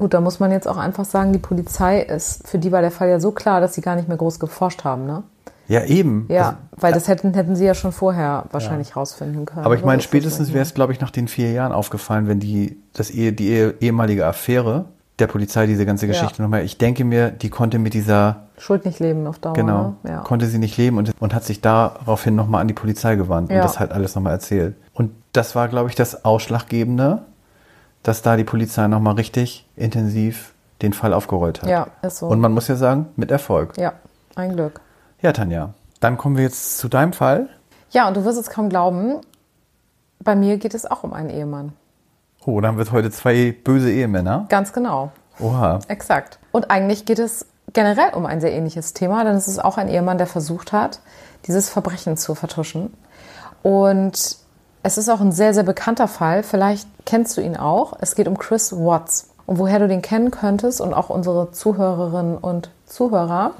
gut, 0.00 0.14
da 0.14 0.20
muss 0.20 0.40
man 0.40 0.50
jetzt 0.50 0.66
auch 0.66 0.76
einfach 0.76 1.04
sagen, 1.04 1.32
die 1.32 1.38
Polizei 1.38 2.00
ist, 2.00 2.48
für 2.48 2.58
die 2.58 2.72
war 2.72 2.80
der 2.80 2.90
Fall 2.90 3.08
ja 3.08 3.20
so 3.20 3.30
klar, 3.30 3.60
dass 3.60 3.74
sie 3.74 3.80
gar 3.80 3.94
nicht 3.96 4.08
mehr 4.08 4.16
groß 4.16 4.40
geforscht 4.40 4.82
haben. 4.84 5.06
Ne? 5.06 5.22
Ja, 5.68 5.84
eben. 5.84 6.26
Ja, 6.28 6.42
Also, 6.46 6.56
weil 6.78 6.92
das 6.92 7.06
hätten, 7.06 7.32
hätten 7.34 7.54
sie 7.54 7.64
ja 7.64 7.74
schon 7.74 7.92
vorher 7.92 8.44
wahrscheinlich 8.50 8.96
rausfinden 8.96 9.46
können. 9.46 9.64
aber 9.64 9.76
ich 9.76 9.84
meine, 9.84 9.98
das 9.98 10.04
spätestens 10.04 10.52
wäre 10.52 10.62
es, 10.62 10.74
glaube 10.74 10.92
ich, 10.92 11.00
nach 11.00 11.10
den 11.10 11.28
vier 11.28 11.52
Jahren 11.52 11.70
aufgefallen, 11.72 12.26
wenn 12.26 12.40
die, 12.40 12.76
das 12.92 13.10
Ehe, 13.10 13.32
die 13.32 13.48
Ehe, 13.50 13.74
ehemalige 13.80 14.26
Affäre 14.26 14.86
der 15.20 15.26
Polizei 15.28 15.66
diese 15.66 15.86
ganze 15.86 16.06
Geschichte 16.08 16.38
Ja. 16.38 16.42
nochmal, 16.44 16.64
ich 16.64 16.78
denke 16.78 17.04
mir, 17.04 17.30
die 17.30 17.50
konnte 17.50 17.78
mit 17.78 17.94
dieser 17.94 18.36
Schuld 18.58 18.84
nicht 18.84 18.98
leben 19.00 19.26
auf 19.26 19.38
Dauer. 19.38 19.52
Genau. 19.52 19.94
Ne? 20.02 20.10
Ja. 20.10 20.18
Konnte 20.20 20.46
sie 20.46 20.58
nicht 20.58 20.76
leben 20.76 20.96
und, 20.98 21.12
und 21.20 21.34
hat 21.34 21.44
sich 21.44 21.60
daraufhin 21.60 22.34
nochmal 22.34 22.62
an 22.62 22.68
die 22.68 22.74
Polizei 22.74 23.14
gewandt 23.16 23.50
und 23.50 23.56
Ja. 23.56 23.62
das 23.62 23.78
halt 23.78 23.92
alles 23.92 24.14
nochmal 24.14 24.32
erzählt. 24.32 24.74
Und 24.92 25.12
das 25.32 25.54
war, 25.54 25.68
glaube 25.68 25.88
ich, 25.88 25.94
das 25.94 26.24
Ausschlaggebende, 26.24 27.22
dass 28.02 28.22
da 28.22 28.36
die 28.36 28.44
Polizei 28.44 28.86
nochmal 28.88 29.14
richtig 29.14 29.66
intensiv 29.76 30.54
den 30.82 30.92
Fall 30.92 31.12
aufgerollt 31.12 31.62
hat. 31.62 31.68
ja, 31.68 31.86
ist 32.02 32.18
so. 32.18 32.26
Und 32.26 32.40
man 32.40 32.52
muss 32.52 32.68
ja 32.68 32.76
sagen, 32.76 33.06
mit 33.16 33.30
Erfolg. 33.30 33.76
ja, 33.76 33.92
ein 34.34 34.54
Glück. 34.54 34.80
Ja, 35.20 35.32
Tanja. 35.32 35.74
Dann 36.00 36.16
kommen 36.16 36.36
wir 36.36 36.44
jetzt 36.44 36.78
zu 36.78 36.88
deinem 36.88 37.12
Fall. 37.12 37.48
Ja, 37.90 38.08
und 38.08 38.16
du 38.16 38.24
wirst 38.24 38.38
es 38.38 38.48
kaum 38.48 38.70
glauben, 38.70 39.20
bei 40.22 40.34
mir 40.34 40.56
geht 40.56 40.74
es 40.74 40.90
auch 40.90 41.02
um 41.02 41.12
einen 41.12 41.28
Ehemann. 41.28 41.72
Oh, 42.46 42.60
dann 42.60 42.70
haben 42.72 42.78
wir 42.78 42.90
heute 42.92 43.10
zwei 43.10 43.52
böse 43.52 43.90
Ehemänner. 43.90 44.46
Ganz 44.48 44.72
genau. 44.72 45.12
Oha. 45.38 45.80
Exakt. 45.88 46.38
Und 46.52 46.70
eigentlich 46.70 47.04
geht 47.04 47.18
es 47.18 47.46
generell 47.74 48.14
um 48.14 48.24
ein 48.24 48.40
sehr 48.40 48.52
ähnliches 48.52 48.94
Thema, 48.94 49.24
denn 49.24 49.34
es 49.36 49.46
ist 49.48 49.62
auch 49.62 49.76
ein 49.76 49.88
Ehemann, 49.88 50.16
der 50.18 50.26
versucht 50.26 50.72
hat, 50.72 51.00
dieses 51.46 51.68
Verbrechen 51.68 52.16
zu 52.16 52.34
vertuschen. 52.34 52.94
Und 53.62 54.36
es 54.82 54.98
ist 54.98 55.08
auch 55.08 55.20
ein 55.20 55.32
sehr, 55.32 55.54
sehr 55.54 55.62
bekannter 55.62 56.08
Fall. 56.08 56.42
Vielleicht 56.42 56.88
kennst 57.04 57.36
du 57.36 57.40
ihn 57.40 57.56
auch. 57.56 57.94
Es 58.00 58.14
geht 58.14 58.28
um 58.28 58.38
Chris 58.38 58.72
Watts. 58.72 59.28
Und 59.46 59.58
woher 59.58 59.78
du 59.78 59.88
den 59.88 60.00
kennen 60.02 60.30
könntest 60.30 60.80
und 60.80 60.94
auch 60.94 61.10
unsere 61.10 61.50
Zuhörerinnen 61.52 62.38
und 62.38 62.70
Zuhörer, 62.86 63.52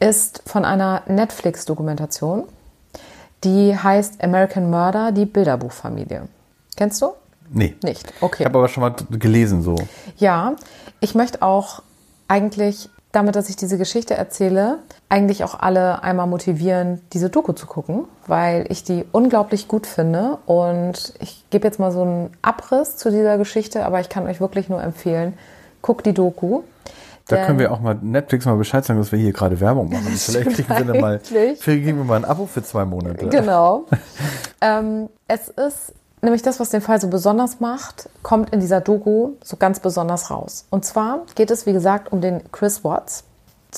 ist 0.00 0.42
von 0.46 0.64
einer 0.64 1.02
Netflix-Dokumentation, 1.06 2.44
die 3.42 3.76
heißt 3.76 4.22
American 4.22 4.68
Murder, 4.70 5.12
die 5.12 5.24
Bilderbuchfamilie. 5.24 6.28
Kennst 6.76 7.00
du? 7.00 7.12
Nee. 7.50 7.76
Nicht. 7.82 8.10
Ich 8.16 8.22
Okay. 8.22 8.44
habe 8.44 8.58
aber 8.58 8.68
schon 8.68 8.82
mal 8.82 8.94
gelesen 9.10 9.62
so. 9.62 9.76
Ja, 10.16 10.54
ich 11.00 11.14
möchte 11.14 11.42
auch 11.42 11.82
eigentlich, 12.28 12.90
damit, 13.14 13.36
dass 13.36 13.48
ich 13.48 13.56
diese 13.56 13.78
Geschichte 13.78 14.14
erzähle, 14.14 14.78
eigentlich 15.08 15.44
auch 15.44 15.58
alle 15.60 16.02
einmal 16.02 16.26
motivieren, 16.26 17.00
diese 17.12 17.30
Doku 17.30 17.52
zu 17.52 17.66
gucken, 17.66 18.04
weil 18.26 18.66
ich 18.68 18.84
die 18.84 19.04
unglaublich 19.12 19.68
gut 19.68 19.86
finde. 19.86 20.38
Und 20.46 21.14
ich 21.20 21.44
gebe 21.50 21.66
jetzt 21.66 21.78
mal 21.78 21.92
so 21.92 22.02
einen 22.02 22.30
Abriss 22.42 22.96
zu 22.96 23.10
dieser 23.10 23.38
Geschichte, 23.38 23.84
aber 23.84 24.00
ich 24.00 24.08
kann 24.08 24.26
euch 24.26 24.40
wirklich 24.40 24.68
nur 24.68 24.82
empfehlen, 24.82 25.34
guckt 25.82 26.06
die 26.06 26.14
Doku. 26.14 26.62
Da 27.28 27.36
Denn- 27.36 27.46
können 27.46 27.58
wir 27.58 27.72
auch 27.72 27.80
mal 27.80 27.96
Netflix 28.02 28.44
mal 28.44 28.56
Bescheid 28.56 28.84
sagen, 28.84 28.98
dass 28.98 29.10
wir 29.10 29.18
hier 29.18 29.32
gerade 29.32 29.58
Werbung 29.58 29.90
machen. 29.90 30.06
Vielleicht 30.08 30.50
kriegen 30.50 30.92
wir, 30.92 31.00
mal, 31.00 31.20
vielleicht 31.22 31.62
kriegen 31.62 31.96
wir 31.96 32.04
mal 32.04 32.16
ein 32.16 32.24
Abo 32.24 32.46
für 32.46 32.62
zwei 32.62 32.84
Monate. 32.84 33.28
Genau. 33.28 33.86
ähm, 34.60 35.08
es 35.26 35.48
ist 35.48 35.94
nämlich 36.24 36.42
das, 36.42 36.60
was 36.60 36.70
den 36.70 36.80
Fall 36.80 37.00
so 37.00 37.08
besonders 37.08 37.60
macht, 37.60 38.08
kommt 38.22 38.50
in 38.50 38.60
dieser 38.60 38.80
Doku 38.80 39.32
so 39.42 39.56
ganz 39.56 39.80
besonders 39.80 40.30
raus. 40.30 40.64
Und 40.70 40.84
zwar 40.84 41.20
geht 41.34 41.50
es, 41.50 41.66
wie 41.66 41.72
gesagt, 41.72 42.12
um 42.12 42.20
den 42.20 42.40
Chris 42.52 42.84
Watts. 42.84 43.24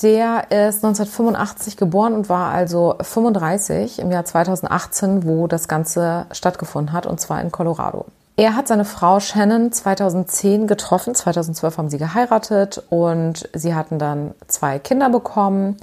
Der 0.01 0.43
ist 0.51 0.83
1985 0.85 1.75
geboren 1.75 2.13
und 2.13 2.29
war 2.29 2.51
also 2.51 2.95
35 3.01 3.99
im 3.99 4.11
Jahr 4.11 4.25
2018, 4.25 5.25
wo 5.25 5.47
das 5.47 5.67
Ganze 5.67 6.27
stattgefunden 6.31 6.93
hat, 6.93 7.07
und 7.07 7.19
zwar 7.19 7.41
in 7.41 7.51
Colorado. 7.51 8.05
Er 8.39 8.55
hat 8.55 8.67
seine 8.67 8.85
Frau 8.85 9.19
Shannon 9.19 9.71
2010 9.71 10.67
getroffen. 10.67 11.15
2012 11.15 11.77
haben 11.79 11.89
sie 11.89 11.97
geheiratet 11.97 12.83
und 12.89 13.49
sie 13.53 13.73
hatten 13.73 13.97
dann 13.97 14.35
zwei 14.47 14.77
Kinder 14.77 15.09
bekommen, 15.09 15.77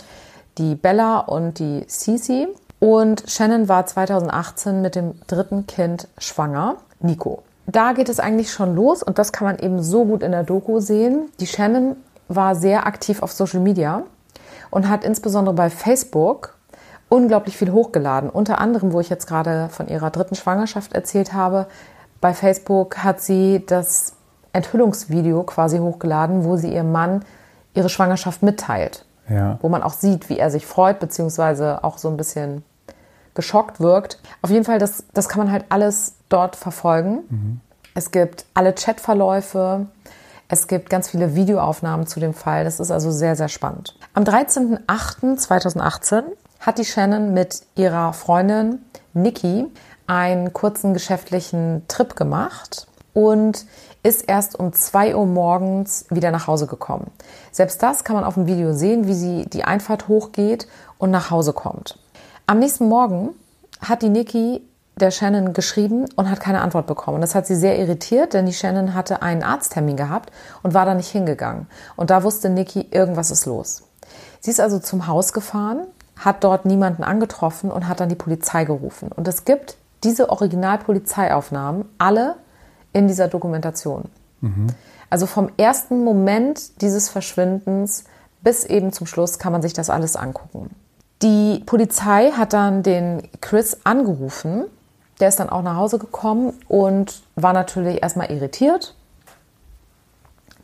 die 0.58 0.76
Bella 0.76 1.18
und 1.18 1.58
die 1.58 1.84
Cici. 1.88 2.46
Und 2.80 3.24
Shannon 3.26 3.68
war 3.68 3.86
2018 3.86 4.82
mit 4.82 4.94
dem 4.94 5.14
dritten 5.26 5.66
Kind 5.66 6.08
schwanger, 6.18 6.76
Nico. 7.00 7.42
Da 7.66 7.92
geht 7.92 8.08
es 8.08 8.20
eigentlich 8.20 8.52
schon 8.52 8.74
los 8.74 9.02
und 9.02 9.18
das 9.18 9.32
kann 9.32 9.46
man 9.46 9.58
eben 9.58 9.82
so 9.82 10.04
gut 10.04 10.22
in 10.22 10.32
der 10.32 10.44
Doku 10.44 10.80
sehen. 10.80 11.30
Die 11.40 11.46
Shannon 11.46 11.96
war 12.28 12.54
sehr 12.54 12.86
aktiv 12.86 13.22
auf 13.22 13.32
Social 13.32 13.60
Media 13.60 14.02
und 14.70 14.88
hat 14.88 15.04
insbesondere 15.04 15.54
bei 15.54 15.70
Facebook 15.70 16.54
unglaublich 17.08 17.56
viel 17.56 17.72
hochgeladen. 17.72 18.28
Unter 18.28 18.60
anderem, 18.60 18.92
wo 18.92 19.00
ich 19.00 19.08
jetzt 19.08 19.26
gerade 19.26 19.68
von 19.70 19.88
ihrer 19.88 20.10
dritten 20.10 20.34
Schwangerschaft 20.34 20.92
erzählt 20.92 21.32
habe, 21.32 21.66
bei 22.20 22.34
Facebook 22.34 22.98
hat 22.98 23.20
sie 23.20 23.64
das 23.66 24.14
Enthüllungsvideo 24.52 25.42
quasi 25.42 25.78
hochgeladen, 25.78 26.44
wo 26.44 26.56
sie 26.56 26.72
ihrem 26.72 26.92
Mann 26.92 27.24
ihre 27.74 27.88
Schwangerschaft 27.88 28.42
mitteilt. 28.42 29.03
Ja. 29.28 29.58
Wo 29.62 29.68
man 29.68 29.82
auch 29.82 29.94
sieht, 29.94 30.28
wie 30.28 30.38
er 30.38 30.50
sich 30.50 30.66
freut, 30.66 31.00
beziehungsweise 31.00 31.82
auch 31.82 31.98
so 31.98 32.08
ein 32.08 32.16
bisschen 32.16 32.62
geschockt 33.34 33.80
wirkt. 33.80 34.20
Auf 34.42 34.50
jeden 34.50 34.64
Fall, 34.64 34.78
das, 34.78 35.04
das 35.12 35.28
kann 35.28 35.40
man 35.44 35.50
halt 35.52 35.64
alles 35.68 36.14
dort 36.28 36.56
verfolgen. 36.56 37.60
Es 37.94 38.10
gibt 38.10 38.44
alle 38.54 38.72
Chatverläufe. 38.72 39.86
Es 40.48 40.68
gibt 40.68 40.90
ganz 40.90 41.08
viele 41.08 41.34
Videoaufnahmen 41.34 42.06
zu 42.06 42.20
dem 42.20 42.34
Fall. 42.34 42.64
Das 42.64 42.80
ist 42.80 42.90
also 42.90 43.10
sehr, 43.10 43.34
sehr 43.34 43.48
spannend. 43.48 43.96
Am 44.12 44.24
13.08.2018 44.24 46.22
hat 46.60 46.78
die 46.78 46.84
Shannon 46.84 47.32
mit 47.32 47.62
ihrer 47.74 48.12
Freundin 48.12 48.80
Nikki 49.14 49.66
einen 50.06 50.52
kurzen 50.52 50.92
geschäftlichen 50.92 51.82
Trip 51.88 52.14
gemacht 52.14 52.86
und 53.14 53.64
ist 54.02 54.28
erst 54.28 54.58
um 54.58 54.74
2 54.74 55.16
Uhr 55.16 55.24
morgens 55.24 56.04
wieder 56.10 56.30
nach 56.30 56.46
Hause 56.46 56.66
gekommen. 56.66 57.10
Selbst 57.50 57.82
das 57.82 58.04
kann 58.04 58.16
man 58.16 58.24
auf 58.24 58.34
dem 58.34 58.46
Video 58.46 58.74
sehen, 58.74 59.06
wie 59.06 59.14
sie 59.14 59.46
die 59.46 59.64
Einfahrt 59.64 60.08
hochgeht 60.08 60.68
und 60.98 61.10
nach 61.10 61.30
Hause 61.30 61.54
kommt. 61.54 61.98
Am 62.46 62.58
nächsten 62.58 62.88
Morgen 62.88 63.30
hat 63.80 64.02
die 64.02 64.10
Nikki 64.10 64.62
der 64.96 65.10
Shannon 65.10 65.54
geschrieben 65.54 66.04
und 66.16 66.30
hat 66.30 66.40
keine 66.40 66.60
Antwort 66.60 66.86
bekommen. 66.86 67.20
Das 67.20 67.34
hat 67.34 67.46
sie 67.46 67.56
sehr 67.56 67.78
irritiert, 67.78 68.34
denn 68.34 68.46
die 68.46 68.52
Shannon 68.52 68.94
hatte 68.94 69.22
einen 69.22 69.42
Arzttermin 69.42 69.96
gehabt 69.96 70.30
und 70.62 70.74
war 70.74 70.84
da 70.84 70.94
nicht 70.94 71.10
hingegangen. 71.10 71.66
Und 71.96 72.10
da 72.10 72.22
wusste 72.22 72.48
Nikki, 72.48 72.86
irgendwas 72.90 73.30
ist 73.30 73.46
los. 73.46 73.82
Sie 74.40 74.50
ist 74.50 74.60
also 74.60 74.78
zum 74.78 75.06
Haus 75.06 75.32
gefahren, 75.32 75.86
hat 76.16 76.44
dort 76.44 76.64
niemanden 76.64 77.02
angetroffen 77.02 77.70
und 77.72 77.88
hat 77.88 78.00
dann 78.00 78.08
die 78.08 78.14
Polizei 78.14 78.64
gerufen. 78.64 79.10
Und 79.10 79.26
es 79.26 79.44
gibt 79.44 79.76
diese 80.04 80.28
Original-Polizeiaufnahmen 80.28 81.86
alle 81.98 82.36
in 82.94 83.06
dieser 83.06 83.28
Dokumentation. 83.28 84.04
Also 85.10 85.26
vom 85.26 85.50
ersten 85.58 86.02
Moment 86.02 86.80
dieses 86.80 87.10
Verschwindens 87.10 88.04
bis 88.42 88.64
eben 88.64 88.92
zum 88.92 89.06
Schluss 89.06 89.38
kann 89.38 89.52
man 89.52 89.62
sich 89.62 89.72
das 89.72 89.90
alles 89.90 90.16
angucken. 90.16 90.74
Die 91.22 91.62
Polizei 91.64 92.30
hat 92.30 92.52
dann 92.52 92.82
den 92.82 93.28
Chris 93.40 93.78
angerufen. 93.84 94.64
Der 95.20 95.28
ist 95.28 95.40
dann 95.40 95.48
auch 95.48 95.62
nach 95.62 95.76
Hause 95.76 95.98
gekommen 95.98 96.52
und 96.68 97.22
war 97.36 97.52
natürlich 97.52 98.02
erstmal 98.02 98.30
irritiert. 98.30 98.94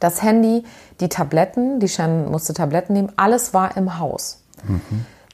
Das 0.01 0.23
Handy, 0.23 0.65
die 1.01 1.09
Tabletten, 1.09 1.79
die 1.79 1.89
Shannon 1.89 2.31
musste 2.31 2.53
Tabletten 2.55 2.95
nehmen, 2.95 3.13
alles 3.17 3.55
war 3.55 3.77
im 3.77 3.99
Haus. 3.99 4.43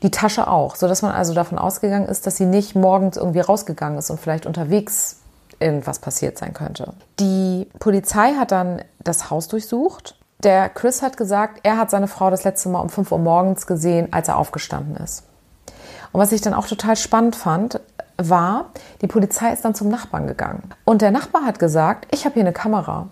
Die 0.02 0.10
Tasche 0.10 0.48
auch, 0.48 0.76
sodass 0.76 1.02
man 1.02 1.12
also 1.12 1.34
davon 1.34 1.58
ausgegangen 1.58 2.06
ist, 2.06 2.26
dass 2.26 2.36
sie 2.36 2.44
nicht 2.44 2.74
morgens 2.76 3.16
irgendwie 3.16 3.40
rausgegangen 3.40 3.98
ist 3.98 4.10
und 4.10 4.20
vielleicht 4.20 4.46
unterwegs 4.46 5.20
irgendwas 5.58 5.98
passiert 5.98 6.38
sein 6.38 6.54
könnte. 6.54 6.94
Die 7.18 7.68
Polizei 7.78 8.34
hat 8.34 8.52
dann 8.52 8.82
das 9.02 9.30
Haus 9.30 9.48
durchsucht 9.48 10.16
der 10.42 10.68
Chris 10.68 11.02
hat 11.02 11.16
gesagt, 11.16 11.60
er 11.62 11.78
hat 11.78 11.90
seine 11.90 12.08
Frau 12.08 12.30
das 12.30 12.44
letzte 12.44 12.68
Mal 12.68 12.80
um 12.80 12.88
5 12.88 13.10
Uhr 13.10 13.18
morgens 13.18 13.66
gesehen, 13.66 14.12
als 14.12 14.28
er 14.28 14.36
aufgestanden 14.36 14.96
ist. 14.96 15.24
Und 16.12 16.20
was 16.20 16.32
ich 16.32 16.40
dann 16.40 16.54
auch 16.54 16.66
total 16.66 16.96
spannend 16.96 17.36
fand, 17.36 17.80
war, 18.18 18.66
die 19.00 19.06
Polizei 19.06 19.52
ist 19.52 19.64
dann 19.64 19.74
zum 19.74 19.88
Nachbarn 19.88 20.26
gegangen. 20.26 20.70
Und 20.84 21.02
der 21.02 21.10
Nachbar 21.10 21.44
hat 21.44 21.58
gesagt, 21.58 22.06
ich 22.10 22.24
habe 22.24 22.34
hier 22.34 22.42
eine 22.42 22.52
Kamera. 22.52 23.08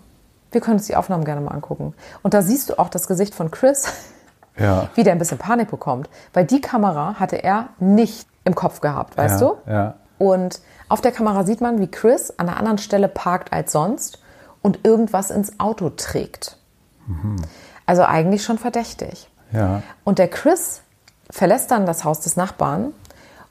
Wir 0.51 0.61
können 0.61 0.77
uns 0.77 0.87
die 0.87 0.95
Aufnahmen 0.95 1.25
gerne 1.25 1.41
mal 1.41 1.51
angucken. 1.51 1.93
Und 2.23 2.33
da 2.33 2.41
siehst 2.41 2.69
du 2.69 2.79
auch 2.79 2.89
das 2.89 3.07
Gesicht 3.07 3.35
von 3.35 3.51
Chris, 3.51 3.91
Ja. 4.57 4.87
wie 4.95 5.03
der 5.03 5.11
ein 5.11 5.19
bisschen 5.19 5.37
Panik 5.37 5.69
bekommt. 5.69 6.09
Weil 6.33 6.45
die 6.45 6.61
Kamera 6.61 7.15
hatte 7.19 7.43
er 7.43 7.69
nicht 7.79 8.25
im 8.45 8.55
Kopf 8.55 8.79
gehabt, 8.79 9.17
weißt 9.17 9.41
ja, 9.41 9.47
du? 9.47 9.69
Ja. 9.69 9.93
Und 10.17 10.61
auf 10.89 11.01
der 11.01 11.11
Kamera 11.11 11.43
sieht 11.43 11.61
man, 11.61 11.79
wie 11.79 11.87
Chris 11.87 12.31
an 12.37 12.47
einer 12.47 12.57
anderen 12.57 12.77
Stelle 12.77 13.07
parkt 13.07 13.51
als 13.53 13.71
sonst 13.71 14.19
und 14.61 14.79
irgendwas 14.85 15.31
ins 15.31 15.59
Auto 15.59 15.89
trägt. 15.89 16.57
Also 17.85 18.03
eigentlich 18.03 18.43
schon 18.43 18.57
verdächtig. 18.57 19.29
Ja. 19.51 19.83
Und 20.03 20.17
der 20.19 20.27
Chris 20.27 20.81
verlässt 21.29 21.71
dann 21.71 21.85
das 21.85 22.03
Haus 22.03 22.19
des 22.21 22.35
Nachbarn 22.35 22.93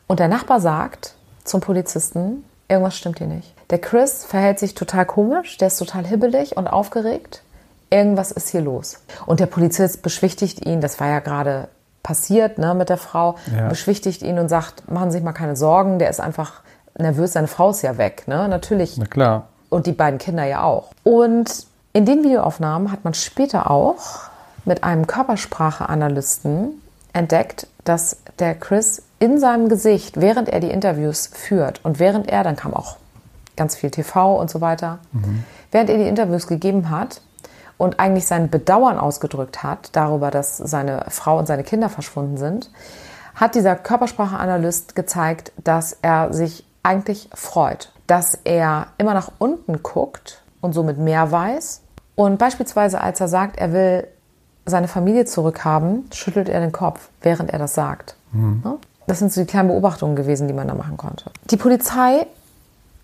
und 0.06 0.20
der 0.20 0.28
Nachbar 0.28 0.60
sagt 0.60 1.14
zum 1.44 1.60
Polizisten, 1.60 2.44
irgendwas 2.68 2.96
stimmt 2.96 3.18
hier 3.18 3.26
nicht. 3.26 3.54
Der 3.70 3.78
Chris 3.80 4.24
verhält 4.24 4.58
sich 4.58 4.74
total 4.74 5.06
komisch, 5.06 5.56
der 5.58 5.68
ist 5.68 5.78
total 5.78 6.06
hibbelig 6.06 6.56
und 6.56 6.66
aufgeregt. 6.68 7.42
Irgendwas 7.90 8.32
ist 8.32 8.48
hier 8.48 8.60
los. 8.60 8.98
Und 9.26 9.40
der 9.40 9.46
Polizist 9.46 10.02
beschwichtigt 10.02 10.64
ihn, 10.66 10.80
das 10.80 10.98
war 11.00 11.08
ja 11.08 11.20
gerade 11.20 11.68
passiert 12.02 12.58
ne, 12.58 12.74
mit 12.74 12.88
der 12.90 12.98
Frau, 12.98 13.36
Ja. 13.56 13.68
beschwichtigt 13.68 14.22
ihn 14.22 14.38
und 14.38 14.48
sagt, 14.48 14.90
machen 14.90 15.10
Sie 15.10 15.18
sich 15.18 15.24
mal 15.24 15.32
keine 15.32 15.56
Sorgen, 15.56 15.98
der 15.98 16.10
ist 16.10 16.20
einfach 16.20 16.60
nervös, 16.98 17.32
seine 17.32 17.48
Frau 17.48 17.70
ist 17.70 17.82
ja 17.82 17.98
weg. 17.98 18.24
Ne? 18.26 18.48
Natürlich 18.48 18.96
Na 18.98 19.06
klar. 19.06 19.48
und 19.68 19.86
die 19.86 19.92
beiden 19.92 20.18
Kinder 20.18 20.44
ja 20.44 20.62
auch. 20.62 20.90
Und 21.02 21.66
in 21.92 22.06
den 22.06 22.24
Videoaufnahmen 22.24 22.90
hat 22.90 23.04
man 23.04 23.14
später 23.14 23.70
auch 23.70 24.22
mit 24.64 24.82
einem 24.84 25.06
Körpersprache-Analysten 25.06 26.80
entdeckt, 27.12 27.68
dass 27.84 28.18
der 28.38 28.54
Chris 28.54 29.02
in 29.18 29.38
seinem 29.38 29.68
Gesicht, 29.68 30.20
während 30.20 30.48
er 30.48 30.60
die 30.60 30.70
Interviews 30.70 31.28
führt 31.32 31.84
und 31.84 31.98
während 31.98 32.28
er, 32.28 32.42
dann 32.42 32.56
kam 32.56 32.74
auch 32.74 32.96
ganz 33.56 33.76
viel 33.76 33.90
TV 33.90 34.36
und 34.36 34.50
so 34.50 34.60
weiter, 34.60 34.98
während 35.70 35.90
er 35.90 35.98
die 35.98 36.08
Interviews 36.08 36.46
gegeben 36.46 36.90
hat 36.90 37.20
und 37.78 38.00
eigentlich 38.00 38.26
sein 38.26 38.50
Bedauern 38.50 38.98
ausgedrückt 38.98 39.62
hat 39.62 39.90
darüber, 39.92 40.30
dass 40.30 40.56
seine 40.56 41.04
Frau 41.08 41.38
und 41.38 41.46
seine 41.46 41.62
Kinder 41.62 41.88
verschwunden 41.88 42.36
sind, 42.36 42.70
hat 43.34 43.54
dieser 43.54 43.76
Körpersprache-Analyst 43.76 44.96
gezeigt, 44.96 45.52
dass 45.62 45.96
er 46.02 46.32
sich 46.32 46.64
eigentlich 46.84 47.28
freut, 47.34 47.90
dass 48.06 48.38
er 48.44 48.86
immer 48.98 49.14
nach 49.14 49.32
unten 49.38 49.82
guckt 49.82 50.42
und 50.60 50.72
somit 50.72 50.98
mehr 50.98 51.32
weiß. 51.32 51.82
Und 52.14 52.38
beispielsweise, 52.38 53.00
als 53.00 53.20
er 53.20 53.28
sagt, 53.28 53.58
er 53.58 53.72
will 53.72 54.06
seine 54.66 54.86
Familie 54.88 55.24
zurückhaben, 55.24 56.08
schüttelt 56.12 56.48
er 56.48 56.60
den 56.60 56.72
Kopf, 56.72 57.08
während 57.22 57.50
er 57.50 57.58
das 57.58 57.74
sagt. 57.74 58.14
Ne? 58.32 58.78
Das 59.06 59.18
sind 59.18 59.32
so 59.32 59.40
die 59.40 59.46
kleinen 59.46 59.68
Beobachtungen 59.68 60.16
gewesen, 60.16 60.48
die 60.48 60.54
man 60.54 60.68
da 60.68 60.74
machen 60.74 60.96
konnte. 60.96 61.30
Die 61.50 61.56
Polizei 61.56 62.26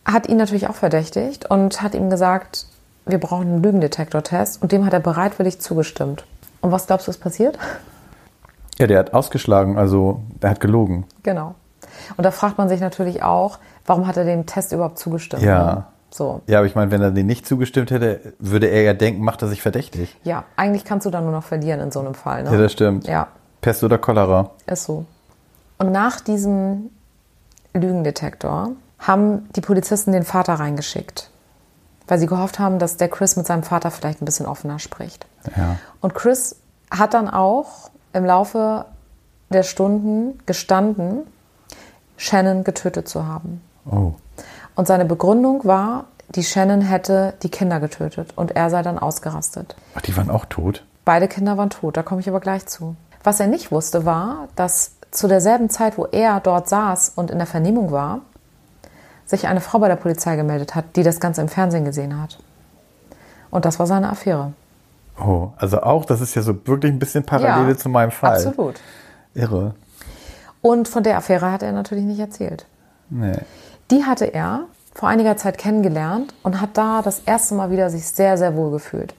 hat 0.05 0.29
ihn 0.29 0.37
natürlich 0.37 0.69
auch 0.69 0.75
verdächtigt 0.75 1.51
und 1.51 1.83
hat 1.83 1.95
ihm 1.95 2.09
gesagt, 2.09 2.67
wir 3.07 3.19
brauchen 3.19 3.49
einen 3.49 3.63
Lügendetektortest 3.63 4.63
und 4.63 4.73
dem 4.73 4.87
hat 4.87 4.93
er 4.93 5.01
bereitwillig 5.01 5.61
zugestimmt. 5.61 6.25
Und 6.61 6.73
was 6.73 6.87
glaubst 6.87 7.07
du, 7.07 7.11
ist 7.11 7.19
passiert? 7.19 7.59
Ja, 8.79 8.87
der 8.87 8.99
hat 8.99 9.13
ausgeschlagen, 9.13 9.77
also 9.77 10.23
der 10.43 10.51
hat 10.51 10.61
gelogen. 10.61 11.05
Genau. 11.23 11.55
Und 12.17 12.25
da 12.25 12.31
fragt 12.31 12.59
man 12.59 12.69
sich 12.69 12.81
natürlich 12.81 13.23
auch, 13.23 13.59
warum 13.87 14.07
hat 14.07 14.17
er 14.17 14.25
dem 14.25 14.47
Test 14.47 14.73
überhaupt 14.73 14.99
zugestimmt? 14.99 15.43
Ja. 15.43 15.75
Ne? 15.75 15.85
So. 16.11 16.43
Ja, 16.47 16.59
aber 16.59 16.67
ich 16.67 16.75
meine, 16.75 16.91
wenn 16.91 17.01
er 17.01 17.13
den 17.13 17.27
nicht 17.27 17.47
zugestimmt 17.47 17.91
hätte, 17.91 18.35
würde 18.39 18.67
er 18.67 18.83
ja 18.83 18.95
denken, 18.95 19.23
macht 19.23 19.43
er 19.43 19.49
sich 19.49 19.63
verdächtig. 19.63 20.17
Ja, 20.25 20.45
eigentlich 20.57 20.85
kannst 20.85 21.07
du 21.07 21.11
da 21.11 21.21
nur 21.21 21.31
noch 21.31 21.45
verlieren 21.45 21.81
in 21.81 21.93
so 21.93 22.01
einem 22.01 22.15
Fall. 22.15 22.43
Ne? 22.43 22.53
Ja, 22.53 22.59
das 22.59 22.73
stimmt. 22.73 23.07
Ja, 23.07 23.29
Pest 23.61 23.85
oder 23.85 23.99
Cholera. 23.99 24.51
ist 24.67 24.85
so. 24.85 25.05
Und 25.79 25.93
nach 25.93 26.21
diesem 26.21 26.91
Lügendetektor 27.75 28.73
haben 28.99 29.49
die 29.57 29.61
Polizisten 29.61 30.13
den 30.13 30.25
Vater 30.25 30.55
reingeschickt, 30.55 31.31
weil 32.09 32.19
sie 32.19 32.27
gehofft 32.27 32.59
haben, 32.59 32.79
dass 32.79 32.97
der 32.97 33.09
Chris 33.09 33.37
mit 33.37 33.47
seinem 33.47 33.63
Vater 33.63 33.91
vielleicht 33.91 34.21
ein 34.21 34.25
bisschen 34.25 34.47
offener 34.47 34.79
spricht. 34.79 35.27
Ja. 35.57 35.77
Und 36.01 36.15
Chris 36.15 36.57
hat 36.91 37.15
dann 37.15 37.29
auch 37.29 37.91
im 38.13 38.25
Laufe 38.25 38.85
der 39.51 39.63
Stunden 39.63 40.39
gestanden, 40.47 41.21
Shannon 42.21 42.65
getötet 42.65 43.09
zu 43.09 43.27
haben. 43.27 43.63
Oh. 43.91 44.13
Und 44.75 44.87
seine 44.87 45.07
Begründung 45.07 45.65
war, 45.65 46.05
die 46.29 46.45
Shannon 46.45 46.83
hätte 46.83 47.33
die 47.43 47.49
Kinder 47.49 47.81
getötet 47.81 48.35
und 48.37 48.55
er 48.55 48.69
sei 48.69 48.83
dann 48.83 48.99
ausgerastet. 48.99 49.75
Ach, 49.95 50.03
die 50.03 50.15
waren 50.19 50.31
auch 50.31 50.45
tot. 50.45 50.85
Beide 51.07 51.29
Kinder 51.29 51.57
waren 51.57 51.71
tot, 51.71 51.97
da 51.97 52.03
komme 52.03 52.21
ich 52.21 52.29
aber 52.29 52.41
gleich 52.41 52.67
zu. 52.67 52.95
Was 53.25 53.41
er 53.41 53.47
nicht 53.47 53.73
wusste, 53.73 54.05
war, 54.05 54.49
dass 54.55 54.97
zu 55.11 55.29
derselben 55.29 55.71
Zeit, 55.71 55.97
wo 55.97 56.05
er 56.05 56.41
dort 56.41 56.69
saß 56.69 57.13
und 57.17 57.31
in 57.31 57.39
der 57.39 57.47
Vernehmung 57.47 57.91
war, 57.91 58.21
sich 59.25 59.49
eine 59.49 59.63
Frau 59.63 59.79
bei 59.79 59.89
der 59.89 59.97
Polizei 59.97 60.37
gemeldet 60.37 60.75
hat, 60.75 60.97
die 60.97 61.03
das 61.03 61.21
Ganze 61.21 61.41
im 61.41 61.49
Fernsehen 61.49 61.87
gesehen 61.87 62.21
hat. 62.21 62.39
Und 63.51 63.65
das 63.65 63.79
war 63.79 63.87
seine 63.87 64.11
Affäre. 64.11 64.53
Oh, 65.19 65.49
also 65.57 65.81
auch, 65.81 66.05
das 66.05 66.21
ist 66.21 66.35
ja 66.35 66.43
so 66.43 66.55
wirklich 66.67 66.93
ein 66.93 66.99
bisschen 66.99 67.25
Parallele 67.25 67.79
zu 67.79 67.89
meinem 67.89 68.11
Fall. 68.11 68.47
Absolut. 68.47 68.79
Irre. 69.35 69.75
Und 70.63 70.89
von 70.89 71.03
der 71.03 71.17
Affäre 71.17 71.51
hat 71.51 71.63
er 71.63 71.73
natürlich 71.73 72.05
nicht 72.05 72.21
erzählt. 72.21 72.67
Nee. 73.09 73.39
Die 73.91 74.05
hatte 74.05 74.27
er 74.27 74.67
vor 74.95 75.09
einiger 75.09 75.37
Zeit 75.37 75.59
kennengelernt 75.59 76.35
und 76.43 76.61
hat 76.61 76.77
da 76.77 77.03
das 77.03 77.21
erste 77.21 77.55
Mal 77.55 77.71
wieder 77.71 77.91
sich 77.91 78.07
sehr, 78.07 78.37
sehr 78.37 78.57
wohl 78.57 78.71
gefühlt. 78.71 79.15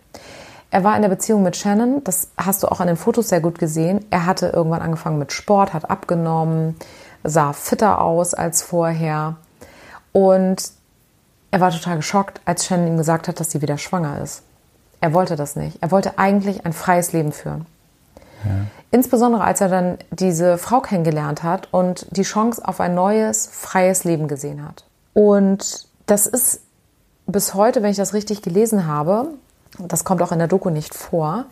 Er 0.69 0.84
war 0.84 0.95
in 0.95 1.01
der 1.01 1.10
Beziehung 1.10 1.43
mit 1.43 1.58
Shannon, 1.58 2.01
das 2.04 2.30
hast 2.38 2.63
du 2.63 2.67
auch 2.67 2.80
an 2.80 2.88
den 2.88 2.95
Fotos 2.95 3.30
sehr 3.30 3.41
gut 3.41 3.60
gesehen. 3.60 4.06
Er 4.10 4.25
hatte 4.25 4.47
irgendwann 4.47 4.82
angefangen 4.82 5.19
mit 5.19 5.34
Sport, 5.34 5.73
hat 5.73 5.89
abgenommen, 5.89 6.75
sah 7.23 7.51
fitter 7.51 7.99
aus 7.99 8.34
als 8.34 8.62
vorher. 8.62 9.36
Und 10.13 10.71
er 11.51 11.60
war 11.60 11.71
total 11.71 11.97
geschockt, 11.97 12.39
als 12.45 12.65
Shannon 12.65 12.88
ihm 12.88 12.97
gesagt 12.97 13.27
hat, 13.27 13.39
dass 13.39 13.51
sie 13.51 13.62
wieder 13.62 13.77
schwanger 13.77 14.21
ist. 14.21 14.43
Er 15.01 15.13
wollte 15.13 15.36
das 15.36 15.58
nicht. 15.58 15.80
Er 15.82 15.91
wollte 15.91 16.17
eigentlich 16.17 16.65
ein 16.65 16.73
freies 16.73 17.12
Leben 17.12 17.34
führen. 17.34 17.65
Insbesondere 18.91 19.43
als 19.43 19.62
er 19.62 19.69
dann 19.69 19.97
diese 20.12 20.58
Frau 20.58 20.82
kennengelernt 20.82 21.43
hat 21.43 21.69
und 21.71 22.08
die 22.12 22.23
Chance 22.23 22.62
auf 22.65 22.80
ein 22.80 22.93
neues, 22.93 23.47
freies 23.47 24.04
Leben 24.04 24.27
gesehen 24.27 24.65
hat. 24.65 24.86
Und 25.13 25.88
das 26.06 26.27
ist 26.27 26.62
bis 27.25 27.54
heute, 27.54 27.82
wenn 27.84 27.91
ich 27.91 27.97
das 27.97 28.13
richtig 28.13 28.41
gelesen 28.41 28.86
habe, 28.88 29.30
das 29.80 30.04
kommt 30.04 30.21
auch 30.21 30.32
in 30.32 30.39
der 30.39 30.47
Doku 30.47 30.69
nicht 30.69 30.93
vor, 30.93 31.45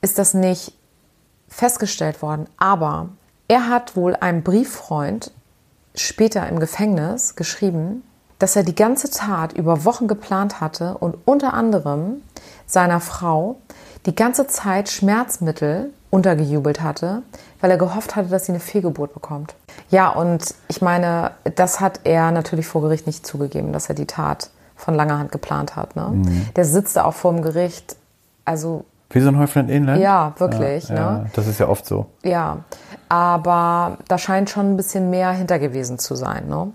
ist 0.00 0.18
das 0.18 0.34
nicht 0.34 0.72
festgestellt 1.48 2.22
worden. 2.22 2.46
Aber 2.56 3.10
er 3.46 3.68
hat 3.68 3.96
wohl 3.96 4.16
einem 4.16 4.42
Brieffreund 4.42 5.30
später 5.94 6.48
im 6.48 6.58
Gefängnis 6.58 7.36
geschrieben, 7.36 8.02
dass 8.38 8.56
er 8.56 8.64
die 8.64 8.74
ganze 8.74 9.10
Tat 9.10 9.52
über 9.52 9.84
Wochen 9.84 10.08
geplant 10.08 10.60
hatte 10.60 10.98
und 10.98 11.16
unter 11.24 11.54
anderem 11.54 12.22
seiner 12.66 13.00
Frau 13.00 13.56
die 14.06 14.14
ganze 14.14 14.46
Zeit 14.46 14.88
Schmerzmittel 14.90 15.92
untergejubelt 16.14 16.80
hatte, 16.80 17.22
weil 17.60 17.72
er 17.72 17.76
gehofft 17.76 18.14
hatte, 18.14 18.28
dass 18.28 18.46
sie 18.46 18.52
eine 18.52 18.60
Fehlgeburt 18.60 19.12
bekommt. 19.12 19.56
Ja, 19.90 20.10
und 20.10 20.54
ich 20.68 20.80
meine, 20.80 21.32
das 21.56 21.80
hat 21.80 22.00
er 22.04 22.30
natürlich 22.30 22.68
vor 22.68 22.82
Gericht 22.82 23.06
nicht 23.08 23.26
zugegeben, 23.26 23.72
dass 23.72 23.88
er 23.88 23.96
die 23.96 24.06
Tat 24.06 24.50
von 24.76 24.94
langer 24.94 25.18
Hand 25.18 25.32
geplant 25.32 25.74
hat. 25.74 25.96
Ne? 25.96 26.22
Der 26.54 26.64
sitzt 26.64 26.94
da 26.96 27.04
auch 27.04 27.14
vor 27.14 27.32
dem 27.32 27.42
Gericht. 27.42 27.96
Also 28.44 28.84
Wie 29.10 29.20
so 29.20 29.28
ein 29.28 29.38
Häuflein 29.38 29.68
Elend? 29.68 30.00
Ja, 30.00 30.34
wirklich, 30.38 30.88
Ja, 30.88 30.94
ne? 30.94 31.00
ja, 31.00 31.26
das 31.34 31.48
ist 31.48 31.58
ja 31.58 31.68
oft 31.68 31.84
so. 31.84 32.06
ja, 32.22 32.58
aber 33.08 33.98
da 34.06 34.16
scheint 34.16 34.50
schon 34.50 34.72
ein 34.72 34.76
bisschen 34.76 35.10
mehr 35.10 35.30
hinter 35.32 35.58
gewesen 35.58 35.98
zu 35.98 36.14
sein. 36.14 36.46
Ne? 36.48 36.70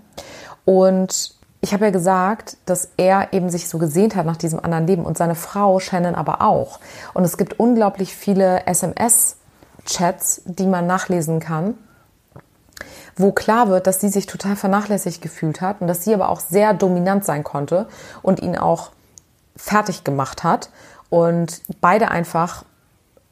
Und 0.66 1.34
ich 1.60 1.74
habe 1.74 1.84
ja 1.84 1.90
gesagt, 1.90 2.56
dass 2.64 2.88
er 2.96 3.32
eben 3.32 3.50
sich 3.50 3.68
so 3.68 3.78
gesehnt 3.78 4.16
hat 4.16 4.24
nach 4.24 4.36
diesem 4.36 4.60
anderen 4.60 4.86
Leben 4.86 5.04
und 5.04 5.18
seine 5.18 5.34
Frau 5.34 5.78
Shannon 5.78 6.14
aber 6.14 6.40
auch. 6.40 6.80
Und 7.12 7.24
es 7.24 7.36
gibt 7.36 7.60
unglaublich 7.60 8.14
viele 8.14 8.66
SMS-Chats, 8.66 10.42
die 10.46 10.66
man 10.66 10.86
nachlesen 10.86 11.38
kann, 11.38 11.74
wo 13.16 13.32
klar 13.32 13.68
wird, 13.68 13.86
dass 13.86 14.00
sie 14.00 14.08
sich 14.08 14.26
total 14.26 14.56
vernachlässigt 14.56 15.20
gefühlt 15.20 15.60
hat 15.60 15.82
und 15.82 15.86
dass 15.86 16.04
sie 16.04 16.14
aber 16.14 16.30
auch 16.30 16.40
sehr 16.40 16.72
dominant 16.72 17.24
sein 17.26 17.44
konnte 17.44 17.86
und 18.22 18.40
ihn 18.40 18.56
auch 18.56 18.90
fertig 19.54 20.04
gemacht 20.04 20.42
hat 20.42 20.70
und 21.10 21.60
beide 21.82 22.10
einfach 22.10 22.64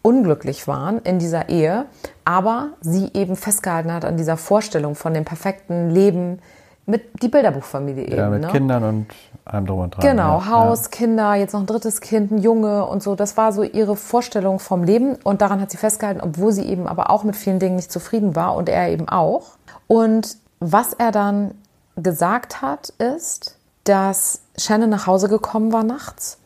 unglücklich 0.02 0.68
waren 0.68 0.98
in 1.00 1.18
dieser 1.18 1.48
Ehe, 1.48 1.86
aber 2.24 2.70
sie 2.82 3.10
eben 3.14 3.36
festgehalten 3.36 3.92
hat 3.92 4.04
an 4.04 4.18
dieser 4.18 4.36
Vorstellung 4.36 4.94
von 4.94 5.14
dem 5.14 5.24
perfekten 5.24 5.90
Leben 5.90 6.40
mit 6.88 7.22
die 7.22 7.28
Bilderbuchfamilie 7.28 8.04
eben. 8.04 8.16
Ja, 8.16 8.30
mit 8.30 8.40
ne? 8.40 8.48
Kindern 8.48 8.82
und 8.82 9.06
allem 9.44 9.66
drum 9.66 9.80
und 9.80 9.94
dran. 9.94 10.00
Genau, 10.02 10.38
ja. 10.38 10.48
Haus, 10.48 10.90
Kinder, 10.90 11.34
jetzt 11.34 11.52
noch 11.52 11.60
ein 11.60 11.66
drittes 11.66 12.00
Kind, 12.00 12.30
ein 12.30 12.38
Junge 12.38 12.86
und 12.86 13.02
so. 13.02 13.14
Das 13.14 13.36
war 13.36 13.52
so 13.52 13.62
ihre 13.62 13.94
Vorstellung 13.94 14.58
vom 14.58 14.84
Leben 14.84 15.16
und 15.22 15.42
daran 15.42 15.60
hat 15.60 15.70
sie 15.70 15.76
festgehalten, 15.76 16.20
obwohl 16.22 16.52
sie 16.52 16.64
eben 16.64 16.88
aber 16.88 17.10
auch 17.10 17.24
mit 17.24 17.36
vielen 17.36 17.58
Dingen 17.58 17.76
nicht 17.76 17.92
zufrieden 17.92 18.34
war 18.34 18.56
und 18.56 18.68
er 18.68 18.88
eben 18.88 19.08
auch. 19.08 19.52
Und 19.86 20.36
was 20.60 20.94
er 20.94 21.12
dann 21.12 21.52
gesagt 21.96 22.62
hat, 22.62 22.88
ist, 22.98 23.58
dass 23.84 24.40
Shannon 24.56 24.90
nach 24.90 25.06
Hause 25.06 25.28
gekommen 25.28 25.72
war 25.72 25.84
nachts. 25.84 26.38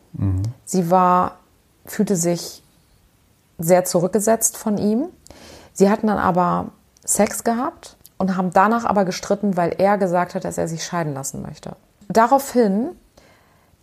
Sie 0.65 0.91
war, 0.91 1.39
fühlte 1.85 2.15
sich 2.15 2.61
sehr 3.57 3.85
zurückgesetzt 3.85 4.57
von 4.57 4.77
ihm. 4.77 5.05
Sie 5.73 5.89
hatten 5.89 6.07
dann 6.07 6.19
aber 6.19 6.67
Sex 7.03 7.43
gehabt 7.43 7.97
und 8.23 8.37
haben 8.37 8.51
danach 8.53 8.85
aber 8.85 9.03
gestritten, 9.03 9.57
weil 9.57 9.75
er 9.79 9.97
gesagt 9.97 10.33
hat, 10.33 10.45
dass 10.45 10.57
er 10.57 10.69
sich 10.69 10.85
scheiden 10.85 11.13
lassen 11.13 11.41
möchte. 11.41 11.75
Daraufhin 12.07 12.91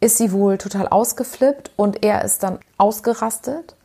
ist 0.01 0.17
sie 0.17 0.33
wohl 0.33 0.57
total 0.57 0.89
ausgeflippt 0.89 1.73
und 1.77 2.03
er 2.03 2.25
ist 2.25 2.43
dann 2.43 2.59
ausgerastet, 2.79 3.77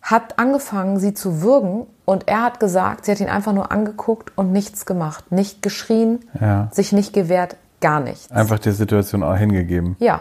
hat 0.00 0.38
angefangen, 0.38 1.00
sie 1.00 1.14
zu 1.14 1.42
würgen 1.42 1.88
und 2.04 2.28
er 2.28 2.44
hat 2.44 2.60
gesagt, 2.60 3.06
sie 3.06 3.10
hat 3.10 3.18
ihn 3.18 3.28
einfach 3.28 3.52
nur 3.52 3.72
angeguckt 3.72 4.30
und 4.38 4.52
nichts 4.52 4.86
gemacht, 4.86 5.32
nicht 5.32 5.62
geschrien, 5.62 6.20
Ja. 6.40 6.68
sich 6.70 6.92
nicht 6.92 7.12
gewehrt, 7.12 7.56
gar 7.80 7.98
nichts. 7.98 8.30
Einfach 8.30 8.60
der 8.60 8.74
Situation 8.74 9.24
auch 9.24 9.34
hingegeben. 9.34 9.96
Ja. 9.98 10.20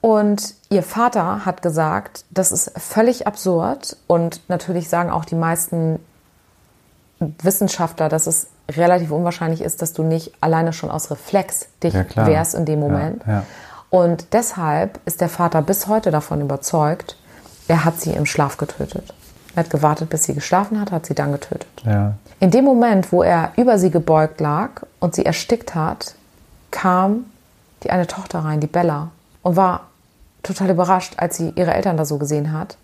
Und 0.00 0.54
ihr 0.70 0.82
Vater 0.82 1.44
hat 1.44 1.60
gesagt, 1.60 2.24
das 2.30 2.52
ist 2.52 2.72
völlig 2.80 3.26
absurd 3.26 3.98
und 4.06 4.40
natürlich 4.48 4.88
sagen 4.88 5.10
auch 5.10 5.26
die 5.26 5.34
meisten 5.36 5.98
Wissenschaftler, 7.42 8.08
dass 8.08 8.26
es 8.26 8.48
relativ 8.70 9.10
unwahrscheinlich 9.10 9.60
ist, 9.60 9.82
dass 9.82 9.92
du 9.92 10.02
nicht 10.02 10.32
alleine 10.40 10.72
schon 10.72 10.90
aus 10.90 11.10
Reflex 11.10 11.66
dich 11.82 11.94
Ja, 11.94 12.04
wehrst 12.26 12.54
in 12.54 12.64
dem 12.64 12.80
Ja, 12.82 12.88
Moment. 12.88 13.22
ja. 13.26 13.44
Und 13.90 14.32
deshalb 14.32 15.00
ist 15.04 15.20
der 15.20 15.28
Vater 15.28 15.60
bis 15.62 15.86
heute 15.86 16.10
davon 16.10 16.40
überzeugt, 16.40 17.16
er 17.68 17.84
hat 17.84 18.00
sie 18.00 18.10
im 18.12 18.24
Schlaf 18.26 18.56
getötet. 18.56 19.12
Er 19.54 19.64
hat 19.64 19.70
gewartet, 19.70 20.08
bis 20.08 20.24
sie 20.24 20.34
geschlafen 20.34 20.80
hat, 20.80 20.92
hat 20.92 21.04
sie 21.06 21.14
dann 21.14 21.32
getötet. 21.32 21.68
Ja. 21.84 22.14
In 22.40 22.50
dem 22.50 22.64
Moment, 22.64 23.12
wo 23.12 23.22
er 23.22 23.52
über 23.56 23.78
sie 23.78 23.90
gebeugt 23.90 24.40
lag 24.40 24.82
und 24.98 25.14
sie 25.14 25.26
erstickt 25.26 25.74
hat, 25.74 26.14
kam 26.70 27.26
die 27.82 27.90
eine 27.90 28.06
Tochter 28.06 28.38
rein, 28.40 28.60
die 28.60 28.66
Bella, 28.66 29.10
und 29.42 29.56
war 29.56 29.88
total 30.42 30.70
überrascht, 30.70 31.14
als 31.18 31.36
sie 31.36 31.52
ihre 31.54 31.74
Eltern 31.74 31.96
da 31.96 32.04
so 32.04 32.16
gesehen 32.18 32.52
hat. 32.52 32.76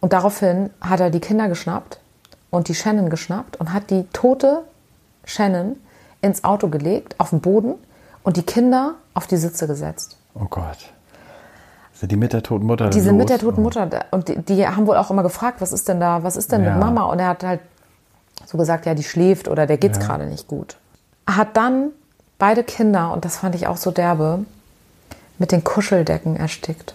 Und 0.00 0.12
daraufhin 0.12 0.70
hat 0.80 1.00
er 1.00 1.10
die 1.10 1.20
Kinder 1.20 1.48
geschnappt 1.48 1.98
und 2.50 2.68
die 2.68 2.74
Shannon 2.74 3.10
geschnappt 3.10 3.56
und 3.56 3.72
hat 3.72 3.90
die 3.90 4.04
tote 4.12 4.62
Shannon 5.28 5.76
ins 6.20 6.42
Auto 6.42 6.68
gelegt, 6.68 7.14
auf 7.18 7.30
den 7.30 7.40
Boden 7.40 7.74
und 8.24 8.36
die 8.36 8.42
Kinder 8.42 8.94
auf 9.14 9.26
die 9.26 9.36
Sitze 9.36 9.66
gesetzt. 9.66 10.16
Oh 10.34 10.46
Gott. 10.48 10.78
Sind 11.92 12.10
die 12.12 12.16
mit 12.16 12.32
der 12.32 12.42
toten 12.42 12.66
Mutter 12.66 12.88
Die 12.90 12.98
los? 12.98 13.04
sind 13.04 13.16
mit 13.16 13.28
der 13.28 13.38
toten 13.38 13.62
Mutter 13.62 13.86
da- 13.86 14.04
und 14.12 14.28
die, 14.28 14.36
die 14.38 14.66
haben 14.66 14.86
wohl 14.86 14.96
auch 14.96 15.10
immer 15.10 15.22
gefragt, 15.22 15.60
was 15.60 15.72
ist 15.72 15.88
denn 15.88 16.00
da, 16.00 16.22
was 16.22 16.36
ist 16.36 16.50
denn 16.52 16.64
Ja. 16.64 16.70
mit 16.72 16.80
Mama? 16.80 17.02
Und 17.04 17.18
er 17.18 17.28
hat 17.28 17.44
halt 17.44 17.60
so 18.46 18.56
gesagt, 18.56 18.86
ja, 18.86 18.94
die 18.94 19.02
schläft 19.02 19.48
oder 19.48 19.66
der 19.66 19.76
geht's 19.78 19.98
gerade 19.98 20.26
nicht 20.26 20.46
gut. 20.48 20.76
Hat 21.26 21.56
dann 21.56 21.90
beide 22.38 22.62
Kinder, 22.64 23.12
und 23.12 23.24
das 23.24 23.36
fand 23.38 23.54
ich 23.56 23.66
auch 23.66 23.76
so 23.76 23.90
derbe, 23.90 24.44
mit 25.38 25.52
den 25.52 25.62
Kuscheldecken 25.64 26.36
erstickt. 26.36 26.94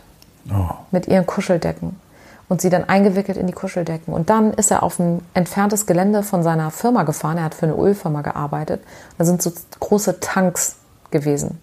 Oh. 0.49 0.69
Mit 0.91 1.07
ihren 1.07 1.25
Kuscheldecken. 1.25 1.99
Und 2.49 2.61
sie 2.61 2.69
dann 2.69 2.83
eingewickelt 2.83 3.37
in 3.37 3.47
die 3.47 3.53
Kuscheldecken. 3.53 4.13
Und 4.13 4.29
dann 4.29 4.53
ist 4.53 4.69
er 4.69 4.83
auf 4.83 4.99
ein 4.99 5.21
entferntes 5.33 5.85
Gelände 5.85 6.23
von 6.23 6.43
seiner 6.43 6.71
Firma 6.71 7.03
gefahren. 7.03 7.37
Er 7.37 7.45
hat 7.45 7.55
für 7.55 7.65
eine 7.65 7.75
Ölfirma 7.75 8.21
gearbeitet. 8.21 8.83
Da 9.17 9.25
sind 9.25 9.41
so 9.41 9.51
große 9.79 10.19
Tanks 10.19 10.75
gewesen. 11.09 11.59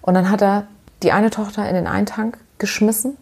Und 0.00 0.14
dann 0.14 0.30
hat 0.30 0.42
er 0.42 0.64
die 1.02 1.12
eine 1.12 1.30
Tochter 1.30 1.68
in 1.68 1.74
den 1.74 1.86
einen 1.86 2.06
Tank 2.06 2.38
geschmissen 2.58 3.16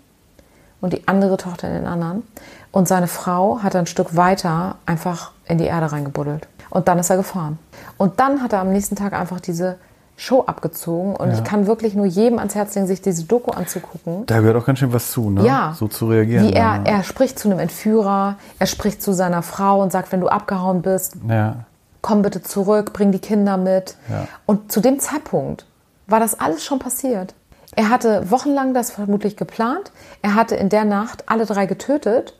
und 0.81 0.93
die 0.93 1.09
andere 1.09 1.37
Tochter 1.37 1.69
in 1.69 1.75
den 1.75 1.87
anderen. 1.87 2.23
Und 2.71 2.87
seine 2.87 3.07
Frau 3.07 3.63
hat 3.63 3.75
ein 3.75 3.87
Stück 3.87 4.17
weiter 4.17 4.77
einfach 4.87 5.33
in 5.47 5.59
die 5.59 5.65
Erde 5.65 5.91
reingebuddelt. 5.91 6.49
Und 6.71 6.87
dann 6.89 6.99
ist 6.99 7.11
er 7.11 7.17
gefahren. 7.17 7.59
Und 7.97 8.21
dann 8.21 8.43
hat 8.43 8.53
er 8.53 8.61
am 8.61 8.71
nächsten 8.71 8.95
Tag 8.95 9.13
einfach 9.15 9.41
diese 9.41 9.79
Show 10.21 10.43
abgezogen. 10.47 11.15
Und 11.15 11.33
ich 11.33 11.45
kann 11.45 11.69
wirklich 11.69 11.95
nur 11.95 12.05
jedem 12.05 12.39
ans 12.41 12.57
Herz 12.57 12.75
legen, 12.75 12.89
sich 12.89 13.01
diese 13.01 13.23
Doku 13.25 13.53
anzugucken. 13.53 14.27
Da 14.27 14.41
gehört 14.41 14.57
auch 14.57 14.67
ganz 14.67 14.81
schön 14.81 14.93
was 14.93 15.13
zu, 15.13 15.31
ne? 15.31 15.47
Ja. 15.47 15.75
So 15.79 15.87
zu 15.87 16.09
reagieren. 16.09 16.49
Wie 16.49 16.53
er, 16.53 16.73
dann, 16.75 16.87
er 16.87 17.05
spricht 17.05 17.39
zu 17.39 17.49
einem 17.49 17.61
Entführer, 17.61 18.35
er 18.59 18.67
spricht 18.67 19.01
zu 19.01 19.13
seiner 19.13 19.43
Frau 19.43 19.81
und 19.81 19.93
sagt, 19.93 20.11
wenn 20.11 20.21
du 20.21 20.27
abgehauen 20.27 20.83
bist, 20.83 21.15
Ja. 21.29 21.65
komm 22.03 22.23
bitte 22.23 22.43
zurück, 22.43 22.93
bring 22.93 23.13
die 23.13 23.21
Kinder 23.21 23.57
mit. 23.57 23.95
Ja. 24.11 24.27
Und 24.45 24.73
zu 24.73 24.81
dem 24.81 24.99
Zeitpunkt 24.99 25.67
war 26.09 26.19
das 26.19 26.41
alles 26.41 26.65
schon 26.65 26.81
passiert. 26.81 27.35
Er 27.77 27.89
hatte 27.89 28.29
wochenlang 28.29 28.75
das 28.75 28.91
vermutlich 28.91 29.37
geplant. 29.37 29.93
Er 30.23 30.35
hatte 30.35 30.57
in 30.57 30.69
der 30.69 30.85
Nacht 30.85 31.25
alle 31.29 31.47
drei 31.47 31.67
getötet 31.67 32.35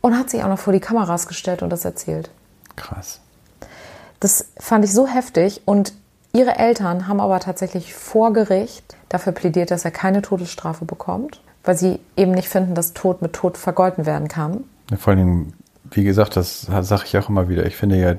und 0.00 0.18
hat 0.18 0.30
sich 0.30 0.42
auch 0.42 0.48
noch 0.48 0.58
vor 0.58 0.72
die 0.72 0.80
Kameras 0.80 1.26
gestellt 1.26 1.62
und 1.62 1.68
das 1.68 1.84
erzählt. 1.84 2.30
Krass. 2.74 3.20
Das 4.20 4.46
fand 4.58 4.84
ich 4.86 4.94
so 4.94 5.06
heftig 5.06 5.60
und 5.66 5.92
ihre 6.34 6.58
Eltern 6.58 7.08
haben 7.08 7.20
aber 7.20 7.40
tatsächlich 7.40 7.94
vor 7.94 8.32
Gericht 8.34 8.96
dafür 9.08 9.32
plädiert, 9.32 9.70
dass 9.70 9.84
er 9.84 9.90
keine 9.90 10.20
Todesstrafe 10.20 10.84
bekommt, 10.84 11.40
weil 11.64 11.76
sie 11.78 12.00
eben 12.16 12.32
nicht 12.32 12.48
finden, 12.48 12.74
dass 12.74 12.92
Tod 12.92 13.22
mit 13.22 13.32
Tod 13.32 13.56
vergolten 13.56 14.04
werden 14.04 14.28
kann. 14.28 14.64
Ja, 14.90 14.98
Vor 14.98 15.14
allem, 15.14 15.54
wie 15.90 16.04
gesagt, 16.04 16.36
das 16.36 16.62
sage 16.62 17.04
ich 17.06 17.16
auch 17.16 17.28
immer 17.30 17.48
wieder. 17.48 17.64
Ich 17.64 17.76
finde 17.76 17.96
ja, 17.96 18.14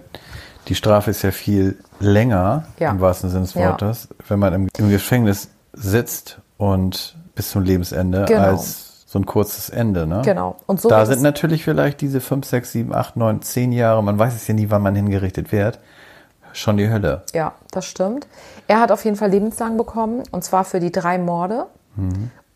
die 0.67 0.75
Strafe 0.75 1.11
ist 1.11 1.21
ja 1.21 1.31
viel 1.31 1.77
länger, 1.99 2.65
Ja. 2.79 2.89
im 2.89 3.01
wahrsten 3.01 3.29
Sinne 3.29 3.43
des 3.43 3.53
Ja. 3.53 3.69
Wortes, 3.69 4.07
wenn 4.27 4.39
man 4.39 4.53
im, 4.53 4.69
im 4.77 4.89
Gefängnis 4.89 5.49
sitzt 5.73 6.39
und 6.57 7.15
bis 7.35 7.51
zum 7.51 7.63
Lebensende, 7.63 8.25
Genau. 8.27 8.41
als 8.41 9.03
so 9.05 9.19
ein 9.19 9.25
kurzes 9.25 9.69
Ende. 9.69 10.07
Ne? 10.07 10.21
Genau. 10.25 10.55
Und 10.65 10.81
so 10.81 10.89
da 10.89 11.05
sind 11.05 11.21
natürlich 11.21 11.63
vielleicht 11.63 12.01
diese 12.01 12.21
fünf, 12.21 12.45
sechs, 12.45 12.71
sieben, 12.71 12.93
acht, 12.95 13.15
neun, 13.17 13.41
zehn 13.41 13.71
Jahre, 13.71 14.01
man 14.03 14.17
weiß 14.17 14.33
es 14.35 14.47
ja 14.47 14.53
nie, 14.53 14.69
wann 14.69 14.81
man 14.81 14.95
hingerichtet 14.95 15.51
wird, 15.51 15.79
schon 16.55 16.77
die 16.77 16.89
Hölle. 16.89 17.23
Ja, 17.33 17.53
das 17.71 17.85
stimmt. 17.85 18.27
Er 18.67 18.79
hat 18.79 18.91
auf 18.91 19.03
jeden 19.05 19.17
Fall 19.17 19.29
lebenslang 19.29 19.77
bekommen 19.77 20.23
und 20.31 20.43
zwar 20.43 20.63
für 20.65 20.79
die 20.79 20.91
drei 20.91 21.17
Morde 21.17 21.65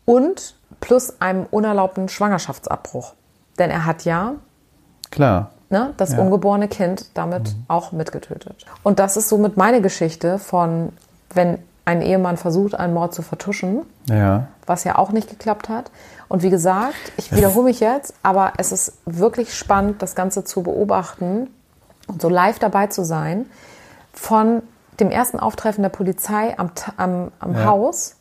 und 0.04 0.54
plus 0.80 1.20
einem 1.20 1.46
unerlaubten 1.50 2.08
Schwangerschaftsabbruch. 2.08 3.14
Denn 3.58 3.70
er 3.70 3.84
hat 3.86 4.04
ja 4.04 4.34
Klar. 5.10 5.50
ne, 5.68 5.92
das 5.96 6.12
Ja. 6.12 6.18
ungeborene 6.18 6.68
Kind 6.68 7.06
damit 7.14 7.54
auch 7.68 7.92
mitgetötet. 7.92 8.64
Und 8.82 8.98
das 8.98 9.16
ist 9.16 9.28
somit 9.28 9.56
meine 9.56 9.80
Geschichte 9.80 10.38
von, 10.38 10.92
wenn 11.34 11.58
ein 11.84 12.02
Ehemann 12.02 12.36
versucht, 12.36 12.74
einen 12.74 12.94
Mord 12.94 13.14
zu 13.14 13.22
vertuschen, 13.22 13.80
Ja. 14.08 14.48
was 14.66 14.84
ja 14.84 14.96
auch 14.98 15.10
nicht 15.12 15.28
geklappt 15.28 15.68
hat. 15.68 15.90
Und 16.28 16.42
wie 16.42 16.50
gesagt, 16.50 16.94
ich 17.16 17.34
wiederhole 17.34 17.64
mich 17.66 17.80
jetzt, 17.80 18.14
aber 18.22 18.52
es 18.58 18.70
ist 18.72 18.92
wirklich 19.04 19.54
spannend, 19.54 20.00
das 20.02 20.14
Ganze 20.14 20.44
zu 20.44 20.62
beobachten 20.62 21.48
und 22.06 22.22
so 22.22 22.28
live 22.28 22.58
dabei 22.58 22.86
zu 22.86 23.04
sein, 23.04 23.46
von 24.12 24.62
dem 24.98 25.10
ersten 25.10 25.40
Auftreffen 25.40 25.82
der 25.82 25.88
Polizei 25.88 26.58
am, 26.58 26.70
am, 26.96 27.32
am 27.38 27.54
Ja. 27.54 27.64
Haus 27.64 28.16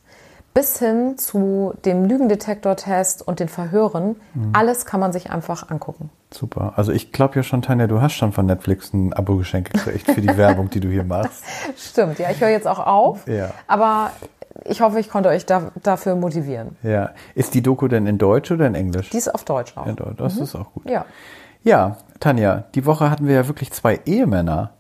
bis 0.54 0.80
hin 0.80 1.18
zu 1.18 1.74
dem 1.86 2.06
Lügendetektortest 2.06 3.26
und 3.26 3.40
den 3.40 3.50
Verhören. 3.50 4.16
Alles 4.52 4.86
kann 4.86 5.00
man 5.00 5.14
sich 5.14 5.30
einfach 5.30 5.70
angucken. 5.70 6.10
Super. 6.32 6.74
Also 6.76 6.92
ich 6.92 7.12
glaube 7.12 7.36
ja 7.36 7.44
schon, 7.44 7.62
Tanja, 7.62 7.88
du 7.88 8.02
hast 8.02 8.14
schon 8.14 8.34
von 8.34 8.46
Netflix 8.48 8.92
ein 8.94 9.14
Abo-Geschenk 9.14 9.72
gekriegt 9.72 10.12
für 10.12 10.22
die 10.22 10.28
Werbung, 10.38 10.70
die 10.70 10.80
du 10.80 10.90
hier 10.90 11.04
machst. 11.04 11.44
Stimmt, 11.78 12.20
ja, 12.20 12.32
ich 12.32 12.42
höre 12.42 12.50
jetzt 12.50 12.68
auch 12.68 12.80
auf. 12.80 13.28
Ja. 13.28 13.52
Aber 13.68 14.12
ich 14.66 14.82
hoffe, 14.82 15.00
ich 15.00 15.10
konnte 15.10 15.30
euch 15.30 15.46
da, 15.46 15.72
dafür 15.82 16.16
motivieren. 16.16 16.76
Ja. 16.84 17.12
Ist 17.36 17.54
die 17.54 17.62
Doku 17.62 17.88
denn 17.88 18.08
in 18.08 18.18
Deutsch 18.18 18.52
oder 18.52 18.68
in 18.68 18.76
Englisch? 18.76 19.12
Die 19.12 19.18
ist 19.18 19.34
auf 19.34 19.44
Deutsch 19.44 19.78
auch. 19.78 19.88
Deutsch. 19.88 20.18
Das 20.18 20.38
ist 20.38 20.56
auch 20.56 20.74
gut. 20.74 20.90
Ja. 20.90 21.06
Ja, 21.64 21.98
Tanja, 22.20 22.64
die 22.74 22.86
Woche 22.86 23.12
hatten 23.12 23.28
wir 23.28 23.36
ja 23.36 23.48
wirklich 23.48 23.72
zwei 23.72 24.00
Ehemänner. 24.06 24.72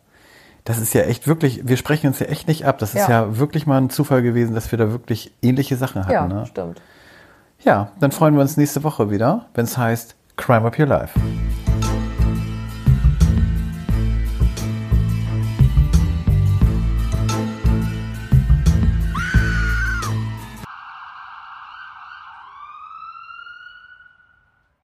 Das 0.70 0.78
ist 0.78 0.94
ja 0.94 1.02
echt 1.02 1.28
wirklich, 1.28 1.68
wir 1.68 1.78
sprechen 1.78 2.06
uns 2.06 2.20
ja 2.20 2.28
echt 2.28 2.48
nicht 2.48 2.68
ab. 2.68 2.78
Das 2.78 2.94
ist 2.94 3.08
Ja. 3.08 3.24
ja, 3.24 3.38
wirklich 3.40 3.66
mal 3.66 3.82
ein 3.82 3.90
Zufall 3.90 4.22
gewesen, 4.22 4.54
dass 4.54 4.72
wir 4.72 4.78
da 4.78 4.92
wirklich 4.92 5.34
ähnliche 5.42 5.76
Sachen 5.78 6.04
hatten. 6.04 6.14
Ja, 6.14 6.28
ne? 6.28 6.46
stimmt. 6.46 6.80
ja 7.64 7.92
dann 8.00 8.12
freuen 8.12 8.36
wir 8.36 8.42
uns 8.42 8.56
nächste 8.56 8.84
Woche 8.84 9.10
wieder, 9.10 9.48
wenn 9.56 9.66
es 9.66 9.80
heißt 9.80 10.16
Crime 10.38 10.68
Up 10.68 10.78
Your 10.78 10.86
Life. 10.86 11.20